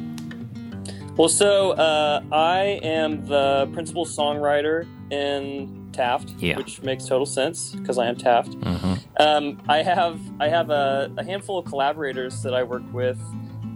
Well, 1.15 1.29
so 1.29 1.71
uh, 1.71 2.21
I 2.33 2.81
am 2.83 3.25
the 3.27 3.69
principal 3.71 4.05
songwriter 4.05 4.85
in 5.09 5.87
Taft, 5.93 6.33
yeah. 6.39 6.57
which 6.57 6.81
makes 6.81 7.05
total 7.05 7.25
sense 7.25 7.75
because 7.75 7.97
I 7.97 8.07
am 8.07 8.17
Taft. 8.17 8.49
Mm-hmm. 8.49 8.93
Um, 9.21 9.63
I 9.69 9.81
have 9.83 10.19
I 10.41 10.49
have 10.49 10.69
a, 10.69 11.09
a, 11.17 11.23
handful 11.23 11.59
of 11.59 11.65
collaborators 11.65 12.43
that 12.43 12.53
I 12.53 12.63
work 12.63 12.83
with 12.91 13.17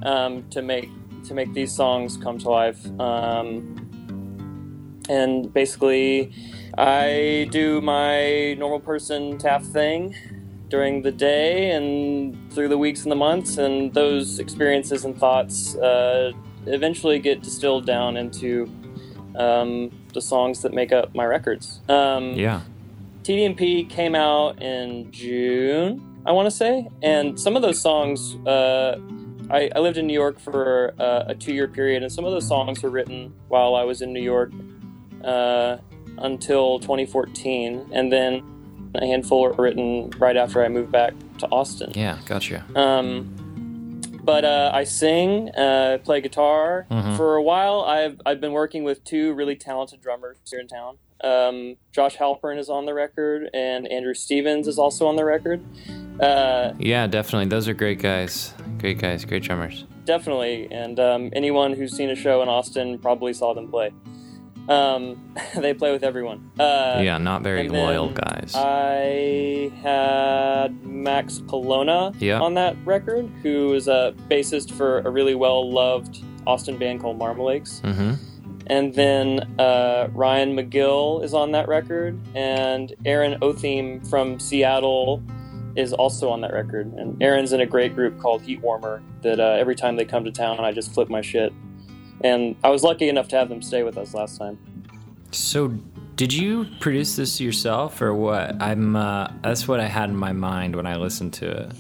um, 0.04 0.44
to 0.50 0.62
make 0.62 0.90
to 1.24 1.34
make 1.34 1.54
these 1.54 1.72
songs 1.74 2.18
come 2.18 2.38
to 2.40 2.50
life. 2.50 2.86
Um, 3.00 3.81
and 5.10 5.54
basically, 5.54 6.32
I 6.78 7.48
do 7.52 7.82
my 7.82 8.54
normal 8.54 8.80
person 8.80 9.38
Taft 9.38 9.66
thing 9.66 10.16
during 10.70 11.02
the 11.02 11.12
day 11.12 11.72
and 11.72 12.38
through 12.54 12.70
the 12.70 12.78
weeks 12.78 13.04
and 13.04 13.12
the 13.12 13.16
months, 13.16 13.58
and 13.58 13.94
those 13.94 14.40
experiences 14.40 15.06
and 15.06 15.18
thoughts 15.18 15.76
uh, 15.76 16.32
eventually 16.66 17.20
get 17.20 17.42
distilled 17.42 17.86
down 17.86 18.18
into 18.18 18.72
um, 19.36 19.92
the 20.14 20.22
songs 20.22 20.62
that 20.62 20.74
make 20.74 20.92
up 20.92 21.14
my 21.14 21.26
records. 21.26 21.82
Um, 21.90 22.34
yeah. 22.34 22.62
TDNP 23.24 23.90
came 23.90 24.16
out 24.16 24.62
in 24.62 25.12
June, 25.12 26.22
I 26.26 26.32
want 26.32 26.48
to 26.48 26.52
say, 26.52 26.88
and 27.04 27.40
some 27.40 27.56
of 27.56 27.62
those 27.62 27.80
songs. 27.80 28.36
Uh, 28.48 28.98
I, 29.50 29.70
I, 29.76 29.80
lived 29.80 29.98
in 29.98 30.08
New 30.08 30.14
York 30.14 30.40
for 30.40 30.94
uh, 30.98 31.26
a 31.28 31.36
two-year 31.36 31.68
period, 31.68 32.04
and 32.04 32.12
some 32.12 32.24
of 32.24 32.32
those 32.32 32.48
songs 32.48 32.82
were 32.82 32.90
written 32.90 33.34
while 33.50 33.76
I 33.76 33.84
was 33.84 34.02
in 34.02 34.14
New 34.14 34.22
York 34.22 34.52
uh, 35.26 35.78
until 36.18 36.80
2014, 36.80 37.90
and 37.94 38.12
then 38.12 38.44
a 38.96 39.06
handful 39.06 39.42
were 39.42 39.54
written 39.54 40.10
right 40.18 40.36
after 40.36 40.64
I 40.64 40.68
moved 40.68 40.92
back 40.92 41.14
to 41.40 41.48
Austin. 41.48 41.92
Yeah, 41.96 42.20
gotcha. 42.26 42.66
Um, 42.76 43.38
but 44.24 44.46
uh, 44.46 44.72
I 44.74 44.84
sing, 44.84 45.50
uh, 45.50 45.98
play 46.04 46.22
guitar. 46.22 46.86
Mm-hmm. 46.92 47.16
For 47.16 47.36
a 47.36 47.42
while, 47.42 47.82
I've 47.82 48.22
I've 48.26 48.40
been 48.40 48.52
working 48.52 48.84
with 48.84 49.04
two 49.04 49.34
really 49.34 49.56
talented 49.56 50.02
drummers 50.02 50.38
here 50.50 50.60
in 50.60 50.68
town. 50.68 50.98
Um, 51.24 51.78
Josh 51.92 52.18
Halpern 52.18 52.58
is 52.58 52.70
on 52.70 52.86
the 52.86 52.94
record, 52.94 53.50
and 53.54 53.88
Andrew 53.88 54.14
Stevens 54.14 54.68
is 54.68 54.78
also 54.78 55.08
on 55.08 55.16
the 55.16 55.26
record. 55.26 55.64
Uh, 56.20 56.74
yeah, 56.80 57.08
definitely. 57.08 57.48
Those 57.48 57.68
are 57.68 57.74
great 57.74 58.00
guys. 58.00 58.54
Great 58.80 59.00
guys. 59.00 59.26
Great 59.26 59.44
drummers. 59.44 59.86
Definitely. 60.06 60.68
And 60.72 61.00
um, 61.00 61.30
anyone 61.34 61.74
who's 61.74 61.96
seen 61.96 62.10
a 62.10 62.16
show 62.16 62.42
in 62.42 62.50
Austin 62.50 62.98
probably 63.00 63.34
saw 63.34 63.54
them 63.54 63.70
play. 63.70 63.92
Um, 64.72 65.36
they 65.56 65.74
play 65.74 65.92
with 65.92 66.04
everyone. 66.04 66.52
Uh, 66.60 67.02
yeah, 67.04 67.18
not 67.18 67.42
very 67.42 67.68
loyal 67.68 68.10
guys. 68.10 68.54
I 68.56 69.72
had 69.82 70.84
Max 70.86 71.42
Colonna 71.48 72.14
yeah. 72.20 72.40
on 72.40 72.54
that 72.54 72.76
record, 72.86 73.30
who 73.44 73.74
is 73.74 73.88
a 73.88 74.16
bassist 74.30 74.72
for 74.72 75.00
a 75.00 75.10
really 75.10 75.36
well 75.36 75.70
loved 75.70 76.24
Austin 76.48 76.78
band 76.78 77.02
called 77.02 77.18
Marmalakes. 77.18 77.82
Mm-hmm. 77.84 78.14
And 78.68 78.94
then 78.94 79.60
uh, 79.60 80.08
Ryan 80.14 80.56
McGill 80.56 81.24
is 81.24 81.34
on 81.34 81.52
that 81.52 81.68
record, 81.68 82.18
and 82.36 82.94
Aaron 83.04 83.40
Otheme 83.42 84.08
from 84.10 84.40
Seattle 84.40 85.22
is 85.76 85.92
also 85.92 86.30
on 86.30 86.42
that 86.42 86.54
record. 86.54 86.94
And 86.94 87.22
Aaron's 87.22 87.52
in 87.52 87.60
a 87.60 87.66
great 87.66 87.96
group 87.96 88.20
called 88.20 88.42
Heat 88.42 88.62
Warmer 88.62 89.02
that 89.24 89.40
uh, 89.40 89.58
every 89.60 89.76
time 89.76 89.98
they 89.98 90.06
come 90.06 90.24
to 90.24 90.32
town, 90.32 90.60
I 90.60 90.72
just 90.72 90.94
flip 90.94 91.10
my 91.10 91.22
shit 91.22 91.52
and 92.24 92.56
I 92.64 92.70
was 92.70 92.84
lucky 92.84 93.10
enough 93.10 93.28
to 93.30 93.38
have 93.38 93.50
them 93.50 93.62
stay 93.62 93.84
with 93.84 93.98
us 93.98 94.14
last 94.14 94.38
time. 94.38 94.58
So, 95.32 95.70
did 96.16 96.34
you 96.34 96.68
produce 96.80 97.16
this 97.16 97.40
yourself, 97.40 98.02
or 98.02 98.14
what? 98.14 98.62
I'm. 98.62 98.96
Uh, 98.96 99.32
that's 99.42 99.68
what 99.68 99.80
I 99.80 99.88
had 99.88 100.10
in 100.10 100.16
my 100.16 100.34
mind 100.34 100.76
when 100.76 100.86
I 100.86 100.98
listened 100.98 101.34
to 101.34 101.50
it. 101.50 101.72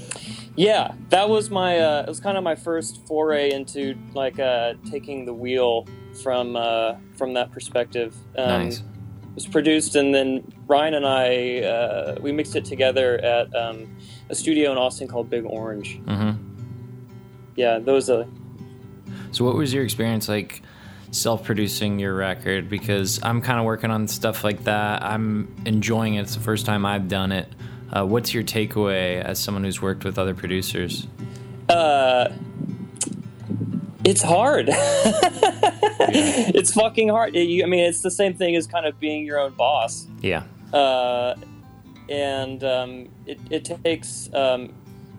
Yeah, 0.56 0.94
that 1.10 1.30
was 1.30 1.50
my. 1.50 1.80
Uh, 1.80 2.02
it 2.04 2.08
was 2.08 2.20
kind 2.20 2.38
of 2.38 2.44
my 2.44 2.56
first 2.56 3.06
foray 3.08 3.52
into 3.52 3.98
like 4.14 4.40
uh, 4.40 4.74
taking 4.90 5.26
the 5.26 5.34
wheel 5.34 5.86
from 6.24 6.56
uh, 6.56 6.96
from 7.18 7.34
that 7.34 7.52
perspective. 7.52 8.16
Um, 8.38 8.66
nice. 8.66 8.80
It 8.80 9.36
was 9.36 9.48
produced, 9.48 9.96
and 9.96 10.14
then 10.14 10.44
Ryan 10.68 10.96
and 10.96 11.06
I 11.06 11.60
uh, 11.60 12.16
we 12.22 12.32
mixed 12.32 12.56
it 12.56 12.66
together 12.66 13.18
at 13.20 13.54
um, 13.56 13.96
a 14.30 14.36
studio 14.36 14.72
in 14.72 14.78
Austin 14.78 15.08
called 15.08 15.30
Big 15.30 15.46
Orange. 15.46 16.00
Mm-hmm. 16.06 16.42
Yeah, 17.56 17.80
those 17.80 18.10
are 18.10 18.26
so, 19.32 19.46
what 19.46 19.56
was 19.56 19.74
your 19.74 19.84
experience 19.84 20.28
like 20.30 20.62
self 21.12 21.44
producing 21.44 22.00
your 22.00 22.14
record? 22.16 22.70
Because 22.70 23.20
I'm 23.24 23.42
kind 23.42 23.60
of 23.60 23.66
working 23.66 23.92
on 23.92 24.08
stuff 24.08 24.44
like 24.44 24.64
that. 24.66 25.04
I'm 25.04 25.54
enjoying 25.66 26.16
it. 26.16 26.22
It's 26.22 26.36
the 26.36 26.42
first 26.42 26.66
time 26.66 26.86
I've 26.86 27.08
done 27.08 27.32
it. 27.32 27.48
Uh, 27.92 28.06
what's 28.06 28.34
your 28.34 28.44
takeaway 28.44 29.22
as 29.22 29.40
someone 29.40 29.64
who's 29.64 29.82
worked 29.82 30.04
with 30.04 30.18
other 30.18 30.34
producers? 30.34 31.08
Uh, 31.68 32.30
it's 34.04 34.22
hard. 34.22 34.68
yeah. 34.68 35.22
It's 36.54 36.74
fucking 36.74 37.08
hard. 37.10 37.36
It, 37.36 37.64
I 37.64 37.68
mean, 37.68 37.86
it's 37.86 38.02
the 38.02 38.12
same 38.12 38.34
thing 38.34 38.56
as 38.56 38.68
kind 38.68 38.86
of 38.86 39.00
being 39.00 39.26
your 39.26 39.40
own 39.40 39.54
boss. 39.54 40.08
Yeah. 40.20 40.44
Uh, 40.74 41.36
and 42.10 42.64
um, 42.64 43.10
it, 43.26 43.40
it 43.50 43.66
takes 43.84 44.30
um, 44.34 44.74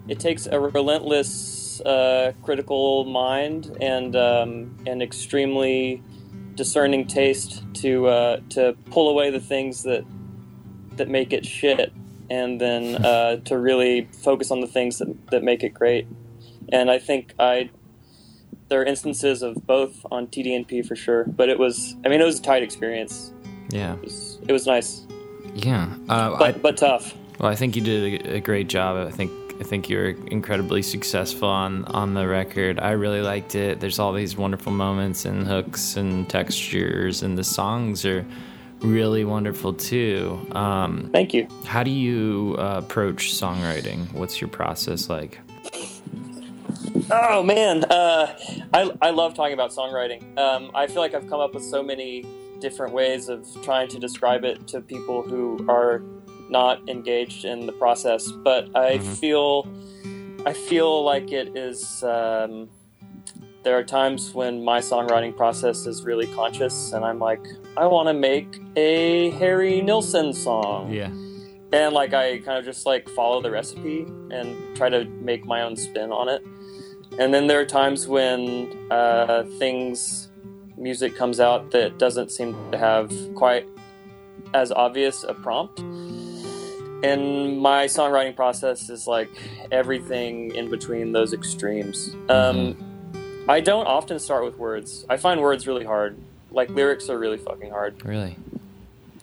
it 0.09 0.21
takes 0.21 0.47
a 0.47 0.61
relentless 0.61 1.62
uh, 1.87 2.33
critical 2.43 3.05
mind 3.05 3.77
and 3.81 4.15
um, 4.17 4.77
an 4.87 5.03
extremely 5.03 6.03
discerning 6.55 7.07
taste 7.07 7.63
to 7.75 8.07
uh, 8.07 8.41
to 8.51 8.77
pull 8.91 9.09
away 9.09 9.31
the 9.31 9.41
things 9.41 9.83
that 9.85 10.05
that 10.97 11.09
make 11.09 11.33
it 11.33 11.47
shit, 11.47 11.93
and 12.31 12.61
then 12.61 13.05
uh, 13.05 13.37
to 13.37 13.59
really 13.59 14.09
focus 14.23 14.51
on 14.51 14.61
the 14.61 14.67
things 14.67 14.99
that, 14.99 15.31
that 15.31 15.43
make 15.43 15.63
it 15.63 15.71
great. 15.71 16.07
And 16.71 16.91
I 16.91 16.99
think 16.99 17.35
I 17.39 17.71
there 18.69 18.81
are 18.81 18.85
instances 18.85 19.43
of 19.43 19.67
both 19.67 20.05
on 20.11 20.27
TDNP 20.27 20.87
for 20.87 20.97
sure, 20.97 21.25
but 21.25 21.49
it 21.49 21.59
was 21.59 21.97
I 22.05 22.09
mean 22.09 22.21
it 22.21 22.25
was 22.25 22.39
a 22.39 22.43
tight 22.43 22.63
experience. 22.63 23.33
Yeah, 23.71 23.95
it 23.95 24.03
was, 24.03 24.39
it 24.49 24.53
was 24.53 24.67
nice. 24.67 25.07
Yeah, 25.55 25.95
uh, 26.09 26.39
but 26.39 26.55
I, 26.55 26.59
but 26.59 26.77
tough. 26.77 27.15
Well, 27.39 27.51
I 27.51 27.55
think 27.55 27.77
you 27.77 27.83
did 27.83 28.27
a, 28.27 28.37
a 28.37 28.41
great 28.41 28.69
job. 28.69 29.07
I 29.07 29.11
think 29.11 29.31
I 29.63 29.65
think 29.65 29.89
you 29.89 29.97
were 29.97 30.17
incredibly 30.27 30.83
successful 30.83 31.49
on 31.49 31.85
on 31.85 32.15
the 32.15 32.27
record. 32.27 32.81
I 32.81 32.91
really 32.91 33.21
liked 33.21 33.55
it. 33.55 33.79
There's 33.79 34.01
all 34.01 34.13
these 34.13 34.37
wonderful 34.37 34.73
moments 34.73 35.25
and 35.25 35.47
hooks 35.47 35.97
and 35.97 36.29
textures, 36.29 37.23
and 37.23 37.39
the 37.39 37.45
songs 37.45 38.05
are 38.05 38.27
really 38.81 39.25
wonderful 39.25 39.73
too. 39.73 40.45
Um, 40.51 41.11
Thank 41.13 41.33
you. 41.33 41.47
How 41.65 41.85
do 41.85 41.93
you 41.93 42.57
uh, 42.59 42.81
approach 42.85 43.35
songwriting? 43.35 44.13
What's 44.15 44.41
your 44.41 44.51
process 44.51 45.09
like? 45.09 45.39
Oh 47.13 47.45
man, 47.45 47.85
uh, 47.85 48.37
I 48.75 48.91
I 49.01 49.11
love 49.11 49.35
talking 49.35 49.55
about 49.55 49.71
songwriting. 49.71 50.37
Um, 50.37 50.73
I 50.75 50.89
feel 50.89 51.03
like 51.03 51.15
I've 51.15 51.29
come 51.29 51.39
up 51.39 51.55
with 51.55 51.63
so 51.63 51.85
many 51.85 52.27
different 52.59 52.95
ways 52.95 53.29
of 53.29 53.47
trying 53.63 53.87
to 53.91 54.01
describe 54.01 54.45
it 54.45 54.67
to 54.67 54.81
people 54.81 55.23
who 55.23 55.65
are 55.69 56.03
not 56.53 56.89
engaged 56.89 57.45
in 57.45 57.67
the 57.67 57.73
process, 57.73 58.31
but 58.31 58.69
I 58.77 58.99
mm-hmm. 58.99 59.13
feel 59.15 59.67
I 60.47 60.53
feel 60.53 61.05
like 61.05 61.33
it 61.33 61.57
is. 61.57 62.05
Um, 62.05 62.69
there 63.65 63.79
are 63.79 63.85
times 63.85 64.35
when 64.35 64.65
my 64.65 64.81
songwriting 64.81 65.37
process 65.37 65.87
is 65.87 66.05
really 66.05 66.27
conscious, 66.29 66.93
and 66.93 67.05
I'm 67.05 67.19
like, 67.19 67.45
I 67.77 67.87
want 67.87 68.09
to 68.09 68.15
make 68.15 68.61
a 68.77 69.31
Harry 69.31 69.81
Nilsson 69.81 70.33
song. 70.33 70.93
Yeah. 70.93 71.11
And 71.73 71.95
like 71.95 72.13
I 72.13 72.39
kind 72.39 72.59
of 72.59 72.65
just 72.65 72.85
like 72.87 73.09
follow 73.11 73.41
the 73.41 73.51
recipe 73.51 74.03
and 74.31 74.77
try 74.77 74.89
to 74.91 75.05
make 75.05 75.47
my 75.47 75.63
own 75.63 75.77
spin 75.77 76.13
on 76.13 76.29
it. 76.29 76.43
And 77.19 77.33
then 77.33 77.47
there 77.47 77.61
are 77.61 77.67
times 77.67 78.09
when 78.09 78.91
uh, 78.91 79.45
things, 79.59 80.29
music 80.77 81.15
comes 81.17 81.41
out 81.41 81.71
that 81.71 81.99
doesn't 81.99 82.31
seem 82.31 82.57
to 82.73 82.79
have 82.79 83.13
quite 83.35 83.67
as 84.55 84.73
obvious 84.73 85.25
a 85.25 85.35
prompt. 85.35 85.81
And 87.03 87.59
my 87.59 87.87
songwriting 87.87 88.37
process 88.37 88.89
is 88.89 89.07
like 89.07 89.31
everything 89.71 90.55
in 90.55 90.71
between 90.71 91.13
those 91.13 91.33
extremes. 91.33 92.15
Um. 92.29 92.89
I 93.49 93.61
don't 93.61 93.87
often 93.87 94.19
start 94.19 94.45
with 94.45 94.57
words. 94.57 95.05
I 95.09 95.17
find 95.17 95.41
words 95.41 95.67
really 95.67 95.85
hard. 95.85 96.17
Like 96.51 96.71
lyrics 96.71 97.09
are 97.09 97.19
really 97.19 97.39
fucking 97.39 97.71
hard. 97.71 98.05
Really? 98.05 98.37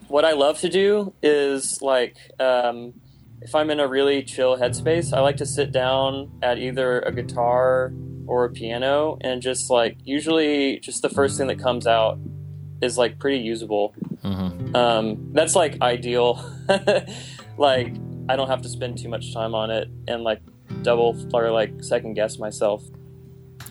What 0.08 0.26
I 0.26 0.34
love 0.34 0.60
to 0.60 0.70
do 0.70 1.14
is 1.24 1.82
like 1.82 2.18
um, 2.40 2.94
if 3.42 3.56
I'm 3.56 3.70
in 3.70 3.80
a 3.80 3.88
really 3.88 4.24
chill 4.24 4.58
headspace, 4.58 5.14
I 5.14 5.22
like 5.22 5.38
to 5.38 5.46
sit 5.46 5.72
down 5.72 6.32
at 6.42 6.58
either 6.58 7.00
a 7.00 7.12
guitar 7.12 7.94
or 8.28 8.46
a 8.46 8.50
piano 8.50 9.18
and 9.22 9.42
just 9.42 9.70
like 9.70 9.98
usually 10.04 10.80
just 10.80 11.02
the 11.02 11.10
first 11.10 11.38
thing 11.38 11.48
that 11.48 11.60
comes 11.60 11.88
out 11.88 12.20
is 12.82 12.98
like 12.98 13.20
pretty 13.20 13.40
usable. 13.40 13.94
Mm-hmm. 14.24 14.76
Um, 14.76 15.32
that's 15.34 15.56
like 15.56 15.82
ideal. 15.82 16.44
like 17.60 17.94
I 18.30 18.36
don't 18.36 18.48
have 18.48 18.62
to 18.62 18.70
spend 18.70 18.98
too 18.98 19.10
much 19.10 19.34
time 19.34 19.54
on 19.54 19.70
it 19.70 19.90
and 20.08 20.24
like 20.24 20.42
double 20.82 21.16
or 21.34 21.52
like 21.52 21.84
second 21.84 22.14
guess 22.14 22.40
myself. 22.40 22.84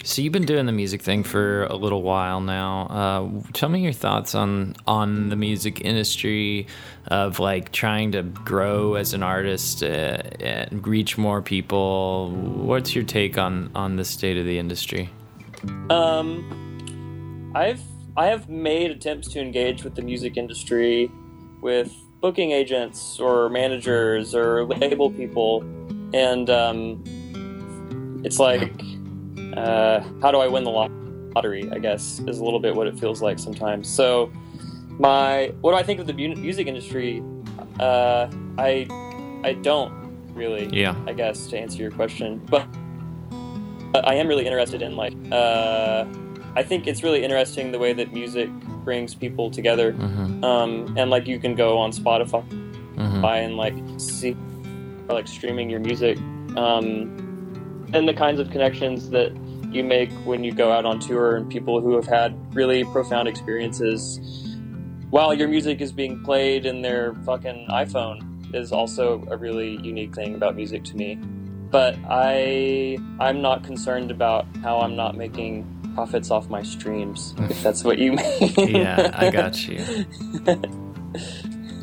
So 0.04 0.23
you've 0.23 0.33
been 0.33 0.47
doing 0.47 0.66
the 0.66 0.73
music 0.73 1.02
thing 1.02 1.25
for 1.25 1.64
a 1.64 1.75
little 1.75 2.02
while 2.02 2.40
now. 2.40 2.87
Uh, 2.87 3.50
tell 3.52 3.68
me 3.68 3.80
your 3.80 3.92
thoughts 3.92 4.35
on 4.35 4.76
on 4.87 5.30
the 5.30 5.37
music 5.37 5.80
industry 5.80 6.66
of 7.07 7.40
like 7.40 7.73
trying 7.73 8.12
to 8.12 8.23
grow 8.23 8.95
as 8.95 9.14
an 9.14 9.23
artist 9.23 9.83
uh, 9.83 10.23
and 10.40 10.87
reach 10.87 11.16
more 11.16 11.40
people. 11.40 12.30
What's 12.30 12.95
your 12.95 13.04
take 13.04 13.38
on 13.38 13.71
on 13.75 13.97
the 13.97 14.04
state 14.04 14.37
of 14.37 14.45
the 14.45 14.59
industry? 14.59 15.11
Um, 15.88 17.52
I've 17.54 17.83
I 18.16 18.26
have 18.26 18.49
made 18.49 18.90
attempts 18.90 19.28
to 19.28 19.40
engage 19.40 19.83
with 19.83 19.95
the 19.95 20.02
music 20.02 20.37
industry 20.37 21.11
with 21.61 21.92
booking 22.20 22.50
agents 22.52 23.20
or 23.20 23.48
managers 23.48 24.34
or 24.34 24.64
label 24.64 25.10
people, 25.10 25.62
and 26.12 26.50
um, 26.50 27.02
it's 28.25 28.38
like 28.38 28.72
uh, 29.56 30.00
how 30.22 30.30
do 30.30 30.38
I 30.38 30.48
win 30.48 30.64
the 30.64 30.70
lottery? 31.34 31.68
I 31.70 31.78
guess 31.78 32.20
is 32.20 32.38
a 32.38 32.44
little 32.44 32.60
bit 32.60 32.75
what 32.75 32.87
it 32.87 32.98
feels 32.98 33.22
like 33.22 33.38
sometimes. 33.38 33.88
So, 33.88 34.32
my 34.98 35.52
what 35.60 35.72
do 35.72 35.76
I 35.76 35.82
think 35.82 36.00
of 36.00 36.06
the 36.06 36.12
music 36.12 36.66
industry? 36.66 37.22
Uh, 37.78 38.28
I 38.58 38.87
I 39.44 39.54
don't 39.62 39.92
really. 40.34 40.68
Yeah. 40.72 40.94
I 41.06 41.12
guess 41.12 41.46
to 41.48 41.58
answer 41.58 41.82
your 41.82 41.90
question, 41.90 42.38
but 42.50 42.66
I 43.94 44.14
am 44.14 44.28
really 44.28 44.46
interested 44.46 44.82
in 44.82 44.96
like. 44.96 45.14
Uh, 45.30 46.04
I 46.56 46.62
think 46.62 46.88
it's 46.88 47.04
really 47.04 47.22
interesting 47.22 47.70
the 47.70 47.78
way 47.78 47.92
that 47.92 48.12
music 48.12 48.50
brings 48.88 49.14
people 49.14 49.50
together, 49.50 49.92
mm-hmm. 49.92 50.42
um, 50.42 50.97
and 50.97 51.11
like 51.11 51.26
you 51.26 51.38
can 51.38 51.54
go 51.54 51.76
on 51.76 51.92
Spotify 51.92 52.42
mm-hmm. 52.97 53.23
and 53.23 53.54
like 53.54 53.75
see 53.99 54.35
like 55.09 55.28
streaming 55.28 55.68
your 55.68 55.78
music. 55.78 56.16
Um, 56.57 57.90
and 57.92 58.09
the 58.09 58.14
kinds 58.14 58.40
of 58.40 58.50
connections 58.50 59.11
that 59.11 59.37
you 59.71 59.85
make 59.85 60.11
when 60.25 60.42
you 60.42 60.52
go 60.52 60.73
out 60.73 60.87
on 60.87 61.00
tour 61.00 61.37
and 61.37 61.50
people 61.50 61.83
who 61.83 61.97
have 61.97 62.07
had 62.07 62.35
really 62.54 62.83
profound 62.85 63.28
experiences 63.28 64.57
while 65.11 65.35
your 65.35 65.49
music 65.49 65.83
is 65.83 65.92
being 65.92 66.24
played 66.24 66.64
in 66.64 66.81
their 66.81 67.12
fucking 67.27 67.66
iPhone 67.68 68.55
is 68.55 68.72
also 68.72 69.22
a 69.31 69.37
really 69.37 69.77
unique 69.83 70.14
thing 70.14 70.35
about 70.35 70.57
music 70.57 70.83
to 70.85 70.96
me. 70.96 71.16
But 71.70 71.94
I 72.09 72.96
I'm 73.20 73.42
not 73.42 73.64
concerned 73.64 74.11
about 74.11 74.46
how 74.62 74.81
I'm 74.81 74.96
not 74.96 75.14
making 75.14 75.66
profits 75.98 76.30
off 76.30 76.48
my 76.48 76.62
streams, 76.62 77.34
if 77.50 77.61
that's 77.61 77.82
what 77.82 77.98
you 77.98 78.12
mean. 78.12 78.52
yeah, 78.56 79.11
I 79.14 79.30
got 79.32 79.66
you. 79.66 79.84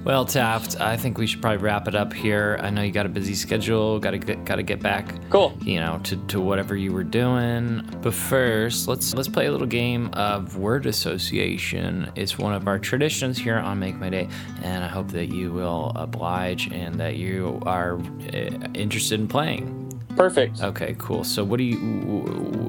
Well, 0.05 0.23
Taft, 0.23 0.79
I 0.79 0.95
think 0.95 1.17
we 1.17 1.27
should 1.27 1.41
probably 1.41 1.57
wrap 1.57 1.89
it 1.89 1.95
up 1.95 2.13
here. 2.13 2.57
I 2.61 2.69
know 2.69 2.81
you 2.81 2.93
got 2.93 3.05
a 3.05 3.09
busy 3.09 3.35
schedule, 3.35 3.99
got 3.99 4.11
to 4.11 4.17
get, 4.17 4.45
got 4.45 4.55
to 4.55 4.63
get 4.63 4.81
back. 4.81 5.13
Cool. 5.31 5.57
You 5.63 5.81
know, 5.81 5.99
to, 6.03 6.15
to 6.27 6.39
whatever 6.39 6.77
you 6.77 6.93
were 6.93 7.03
doing. 7.03 7.85
But 8.01 8.13
first, 8.13 8.87
let's 8.87 9.13
let's 9.13 9.27
play 9.27 9.47
a 9.47 9.51
little 9.51 9.67
game 9.67 10.11
of 10.13 10.57
word 10.57 10.85
association. 10.85 12.09
It's 12.15 12.37
one 12.37 12.53
of 12.53 12.69
our 12.69 12.79
traditions 12.79 13.37
here 13.37 13.57
on 13.57 13.79
Make 13.79 13.97
My 13.97 14.09
Day, 14.09 14.29
and 14.61 14.81
I 14.81 14.87
hope 14.87 15.09
that 15.09 15.27
you 15.27 15.51
will 15.51 15.91
oblige 15.95 16.71
and 16.71 16.95
that 17.01 17.17
you 17.17 17.59
are 17.65 17.99
uh, 17.99 18.69
interested 18.75 19.19
in 19.19 19.27
playing. 19.27 19.84
Perfect. 20.15 20.61
Okay, 20.61 20.95
cool. 20.97 21.23
So, 21.23 21.43
what 21.43 21.57
do 21.57 21.63
you? 21.63 21.77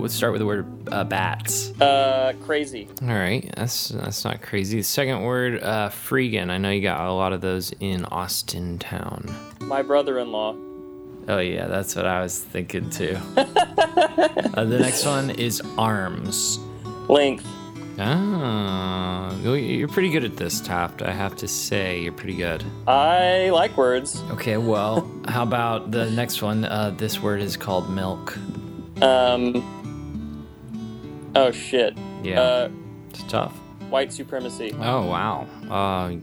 Let's 0.01 0.15
start 0.15 0.33
with 0.33 0.41
the 0.41 0.47
word 0.47 0.67
uh, 0.91 1.05
bats. 1.05 1.79
Uh, 1.81 2.33
crazy. 2.45 2.89
All 3.03 3.09
right, 3.09 3.51
that's 3.57 3.89
that's 3.89 4.25
not 4.25 4.43
crazy. 4.43 4.79
The 4.79 4.85
second 4.85 5.23
word, 5.23 5.63
uh, 5.63 5.89
freegan. 5.91 6.51
I 6.51 6.59
know 6.59 6.71
you 6.71 6.83
got 6.83 7.07
a 7.07 7.13
lot 7.13 7.33
of 7.33 7.41
those 7.41 7.73
in 7.81 8.05
Austin 8.07 8.79
town. 8.79 9.35
My 9.61 9.83
brother-in-law. 9.83 10.57
Oh 11.29 11.39
yeah, 11.39 11.67
that's 11.67 11.97
what 11.97 12.07
I 12.07 12.21
was 12.23 12.39
thinking 12.39 12.91
too. 12.91 13.17
uh, 13.37 14.65
the 14.65 14.79
next 14.81 15.05
one 15.05 15.31
is 15.31 15.63
arms. 15.77 16.59
Length. 17.09 17.47
Ah, 17.99 19.35
you're 19.41 19.89
pretty 19.89 20.11
good 20.11 20.25
at 20.25 20.37
this, 20.37 20.61
Taft. 20.61 21.01
I 21.03 21.13
have 21.13 21.35
to 21.37 21.49
say, 21.49 22.03
you're 22.03 22.13
pretty 22.13 22.37
good. 22.37 22.63
I 22.87 23.49
like 23.51 23.77
words. 23.77 24.23
Okay, 24.33 24.59
well, 24.59 25.11
how 25.29 25.43
about 25.43 25.91
the 25.93 26.11
next 26.11 26.43
one? 26.43 26.65
Uh, 26.65 26.91
this 26.97 27.21
word 27.23 27.41
is 27.41 27.57
called 27.57 27.89
milk. 27.91 28.37
Um. 29.03 30.47
Oh 31.35 31.51
shit. 31.51 31.97
Yeah. 32.23 32.41
Uh, 32.41 32.69
it's 33.11 33.23
tough. 33.25 33.53
White 33.91 34.13
supremacy. 34.13 34.75
Oh 34.81 35.07
wow. 35.07 35.47
Uh, 35.71 36.17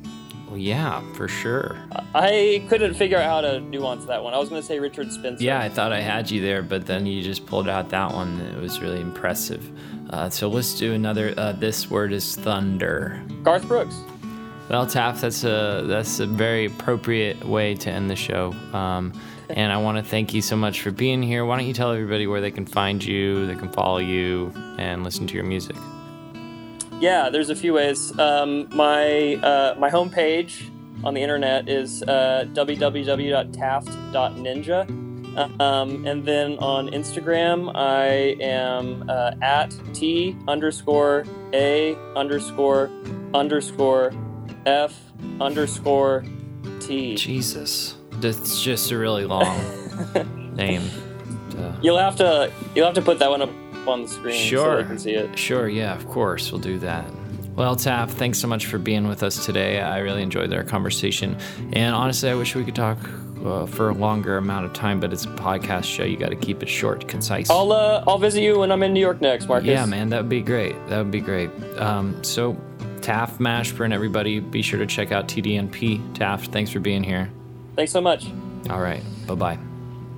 well, 0.54 0.62
yeah, 0.62 1.02
for 1.14 1.28
sure. 1.28 1.76
I 2.14 2.64
couldn't 2.70 2.94
figure 2.94 3.18
out 3.18 3.26
how 3.26 3.42
to 3.42 3.60
nuance 3.60 4.06
that 4.06 4.24
one. 4.24 4.36
I 4.36 4.38
was 4.38 4.50
going 4.50 4.62
to 4.62 4.68
say 4.68 4.80
Richard 4.80 5.12
Spencer. 5.12 5.44
Yeah, 5.44 5.60
I 5.60 5.68
thought 5.68 5.92
I 5.92 6.00
had 6.00 6.30
you 6.30 6.42
there, 6.42 6.62
but 6.62 6.86
then 6.86 7.08
you 7.08 7.24
just 7.24 7.48
pulled 7.48 7.68
out 7.68 7.90
that 7.90 8.14
one. 8.14 8.40
It 8.40 8.62
was 8.62 8.80
really 8.80 9.02
impressive. 9.02 9.68
Uh, 10.12 10.30
so 10.30 10.48
let's 10.48 10.78
do 10.78 10.94
another. 10.94 11.34
Uh, 11.36 11.54
this 11.54 11.90
word 11.90 12.14
is 12.14 12.36
thunder. 12.36 13.20
Garth 13.42 13.68
Brooks. 13.68 13.96
Well, 14.70 14.86
Taft, 14.86 15.22
that's 15.22 15.44
a 15.44 15.86
that's 15.88 16.20
a 16.20 16.28
very 16.28 16.66
appropriate 16.66 17.44
way 17.44 17.74
to 17.74 17.90
end 17.90 18.12
the 18.12 18.16
show. 18.16 18.52
Um, 18.74 19.20
and 19.50 19.72
I 19.72 19.78
want 19.78 19.98
to 19.98 20.04
thank 20.04 20.36
you 20.36 20.44
so 20.44 20.56
much 20.56 20.82
for 20.82 20.92
being 20.92 21.24
here. 21.24 21.46
Why 21.46 21.58
don't 21.58 21.66
you 21.66 21.74
tell 21.74 21.92
everybody 21.92 22.28
where 22.28 22.42
they 22.42 22.52
can 22.52 22.68
find 22.68 23.04
you, 23.04 23.48
they 23.48 23.56
can 23.56 23.72
follow 23.72 23.98
you, 23.98 24.54
and 24.78 25.04
listen 25.04 25.26
to 25.26 25.34
your 25.34 25.46
music? 25.46 25.76
Yeah, 27.00 27.30
there's 27.30 27.50
a 27.50 27.56
few 27.56 27.74
ways. 27.74 28.18
Um, 28.18 28.70
my 28.76 29.36
uh, 29.36 29.76
my 29.78 29.90
homepage 29.90 30.70
on 31.04 31.14
the 31.14 31.22
internet 31.22 31.68
is 31.68 32.02
uh, 32.04 32.46
www.taft.ninja. 32.54 35.00
Um, 35.60 36.06
and 36.06 36.24
then 36.24 36.60
on 36.60 36.90
Instagram, 36.90 37.72
I 37.76 38.38
am 38.40 39.10
uh, 39.10 39.32
at 39.42 39.76
T 39.94 40.38
underscore 40.48 41.26
A 41.54 41.96
underscore 42.16 42.90
underscore 43.34 44.14
F 44.66 44.98
underscore 45.42 46.24
T. 46.80 47.16
Jesus. 47.16 47.98
That's 48.14 48.62
just 48.62 48.92
a 48.92 48.98
really 48.98 49.26
long 49.26 49.60
name. 50.56 50.90
You'll 51.82 51.98
have 51.98 52.16
to 52.18 52.52
you'll 52.76 52.86
have 52.86 52.96
to 52.96 53.02
put 53.02 53.20
that 53.20 53.30
one 53.30 53.42
up 53.42 53.50
on 53.88 54.04
the 54.04 54.08
screen 54.08 54.40
sure. 54.48 54.78
so 54.78 54.82
they 54.82 54.88
can 54.88 55.00
see 55.00 55.14
it. 55.14 55.38
Sure, 55.38 55.68
yeah, 55.68 55.94
of 55.96 56.08
course, 56.08 56.52
we'll 56.52 56.62
do 56.62 56.80
that. 56.80 57.06
Well, 57.56 57.76
Taft, 57.76 58.18
thanks 58.18 58.40
so 58.40 58.48
much 58.48 58.66
for 58.66 58.80
being 58.80 59.08
with 59.08 59.22
us 59.22 59.46
today. 59.46 59.80
I 59.80 60.00
really 60.00 60.24
enjoyed 60.24 60.52
our 60.54 60.64
conversation. 60.64 61.38
And 61.74 61.94
honestly, 61.94 62.30
I 62.30 62.34
wish 62.34 62.56
we 62.56 62.64
could 62.64 62.76
talk 62.76 62.98
uh, 63.46 63.68
for 63.68 63.90
a 63.90 63.94
longer 63.94 64.38
amount 64.38 64.66
of 64.66 64.74
time, 64.74 65.00
but 65.00 65.14
it's 65.14 65.26
a 65.26 65.30
podcast 65.30 65.84
show. 65.84 66.04
You 66.04 66.18
got 66.18 66.30
to 66.30 66.36
keep 66.36 66.64
it 66.64 66.70
short, 66.70 67.08
concise. 67.08 67.50
I'll 67.50 67.72
uh, 67.72 68.04
I'll 68.08 68.18
visit 68.18 68.42
you 68.42 68.60
when 68.60 68.72
I'm 68.72 68.82
in 68.82 68.94
New 68.94 69.00
York 69.00 69.22
next, 69.22 69.48
Marcus. 69.48 69.68
Yeah, 69.68 69.86
man, 69.86 70.10
that 70.10 70.22
would 70.22 70.30
be 70.30 70.42
great. 70.42 70.74
That 70.88 70.98
would 70.98 71.12
be 71.12 71.22
great. 71.22 71.52
Um, 71.78 72.24
so, 72.24 72.58
Taft, 73.02 73.40
Mashburn, 73.40 73.94
everybody, 73.94 74.40
be 74.40 74.62
sure 74.62 74.80
to 74.80 74.88
check 74.88 75.12
out 75.12 75.28
TDNP. 75.28 76.16
Taft, 76.16 76.52
thanks 76.52 76.72
for 76.72 76.80
being 76.80 77.04
here. 77.04 77.30
Thanks 77.76 77.92
so 77.92 78.02
much. 78.02 78.28
All 78.70 78.80
right. 78.80 79.04
Bye-bye. 79.28 79.58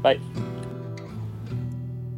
Bye. 0.01 0.54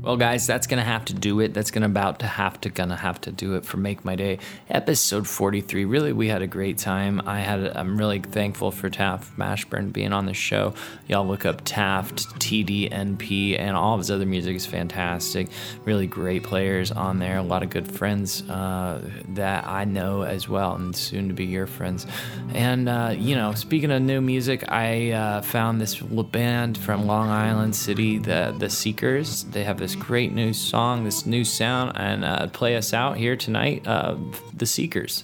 Well, 0.08 0.16
guys, 0.16 0.48
that's 0.48 0.68
gonna 0.68 0.86
have 0.86 1.04
to 1.06 1.14
do 1.14 1.42
it. 1.42 1.54
That's 1.54 1.70
gonna 1.70 1.88
about 1.88 2.20
to 2.20 2.28
have 2.28 2.62
to 2.62 2.70
gonna 2.70 2.96
have 2.96 3.20
to 3.20 3.32
do 3.34 3.56
it 3.56 3.66
for 3.66 3.76
Make 3.76 4.06
My 4.06 4.16
Day, 4.16 4.40
episode 4.70 5.28
43. 5.28 5.84
Really, 5.84 6.14
we 6.14 6.30
had 6.30 6.42
a 6.42 6.48
great 6.48 6.78
time. 6.78 7.22
I 7.26 7.42
had. 7.42 7.76
I'm 7.76 7.98
really 7.98 8.20
thankful 8.22 8.72
for 8.72 8.90
Taft 8.90 9.38
Mashburn 9.38 9.92
being 9.92 10.14
on 10.14 10.26
the 10.26 10.34
show. 10.34 10.74
Y'all 11.10 11.28
look 11.28 11.46
up 11.46 11.60
Taft 11.66 12.24
TDNP, 12.40 13.60
and 13.60 13.76
all 13.76 13.96
of 13.96 14.00
his 14.00 14.10
other 14.10 14.26
music 14.26 14.56
is 14.56 14.66
fantastic. 14.66 15.50
Really 15.84 16.08
great 16.08 16.44
players 16.44 16.90
on 16.90 17.20
there. 17.20 17.36
A 17.36 17.44
lot 17.44 17.62
of 17.62 17.70
good 17.70 17.92
friends 17.92 18.50
uh, 18.50 19.02
that 19.34 19.68
I 19.68 19.84
know 19.84 20.22
as 20.22 20.48
well, 20.48 20.76
and 20.76 20.96
soon 20.96 21.28
to 21.28 21.34
be 21.34 21.44
your 21.44 21.68
friends. 21.68 22.08
And 22.54 22.88
uh, 22.88 23.14
you 23.14 23.36
know, 23.36 23.54
speaking 23.56 23.92
of 23.92 24.02
new 24.02 24.22
music, 24.22 24.72
I 24.72 25.12
uh, 25.12 25.42
found 25.42 25.82
this 25.82 26.00
band 26.00 26.78
from 26.78 27.08
Long 27.08 27.28
Island 27.28 27.76
City, 27.76 28.20
the 28.20 28.56
the 28.58 28.70
Seekers. 28.70 29.44
They 29.44 29.66
have 29.66 29.78
this 29.78 29.97
great 30.00 30.34
new 30.34 30.54
song, 30.54 31.04
this 31.04 31.26
new 31.26 31.44
sound, 31.44 31.94
and 31.96 32.24
uh, 32.24 32.48
play 32.48 32.76
us 32.76 32.94
out 32.94 33.18
here 33.18 33.36
tonight. 33.36 33.86
Uh, 33.88 34.16
the 34.56 34.66
Seekers. 34.66 35.24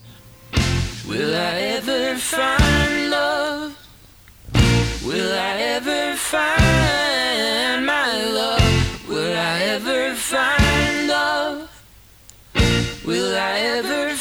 Will 1.08 1.36
I 1.36 1.54
ever 1.78 2.16
find 2.16 3.10
love? 3.10 3.78
Will 5.06 5.34
I 5.34 5.56
ever 5.76 6.16
find 6.16 7.86
my 7.86 8.24
love? 8.24 9.10
Will 9.10 9.38
I 9.38 9.60
ever 9.76 10.16
find 10.16 11.08
love? 11.08 11.70
Will 13.06 13.36
I 13.36 13.60
ever 13.60 14.13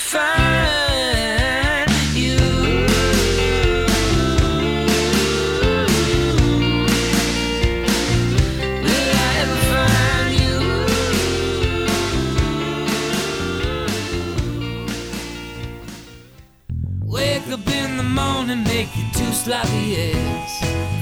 morning, 18.43 18.65
make 18.65 18.95
you 18.97 19.05
two 19.13 19.33
sloppy 19.33 19.97
eggs. 19.97 20.55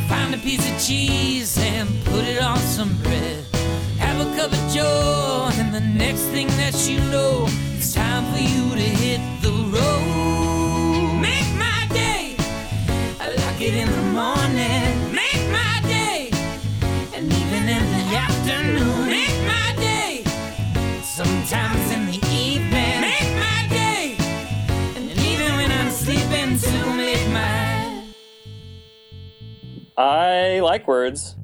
Find 0.08 0.34
a 0.34 0.38
piece 0.38 0.64
of 0.70 0.78
cheese 0.78 1.56
and 1.58 1.88
put 2.04 2.24
it 2.24 2.42
on 2.42 2.58
some 2.58 2.96
bread. 3.02 3.44
Have 3.98 4.20
a 4.20 4.36
cup 4.36 4.52
of 4.52 4.72
joe, 4.72 5.48
and 5.54 5.74
the 5.74 5.80
next 5.80 6.22
thing 6.32 6.48
that 6.60 6.74
you 6.88 7.00
know, 7.10 7.46
it's 7.76 7.94
time 7.94 8.24
for 8.32 8.40
you 8.40 8.64
to 8.74 8.88
hit 9.02 9.20
the 9.42 9.52
road. 9.74 11.20
Make 11.20 11.50
my 11.56 11.80
day, 11.92 12.36
I 13.20 13.26
like 13.42 13.60
it 13.60 13.74
in 13.74 13.88
the 13.88 14.06
morning. 14.20 15.12
Make 15.12 15.44
my 15.50 15.80
day, 15.84 16.30
and 17.14 17.32
even 17.32 17.62
in 17.76 17.84
the 17.96 18.04
afternoon. 18.26 19.06
Make 19.06 19.38
my 19.46 19.68
day, 19.76 20.24
sometimes 21.02 21.90
in 21.92 22.06
the 22.06 22.29
I 30.00 30.60
like 30.60 30.88
words. 30.88 31.36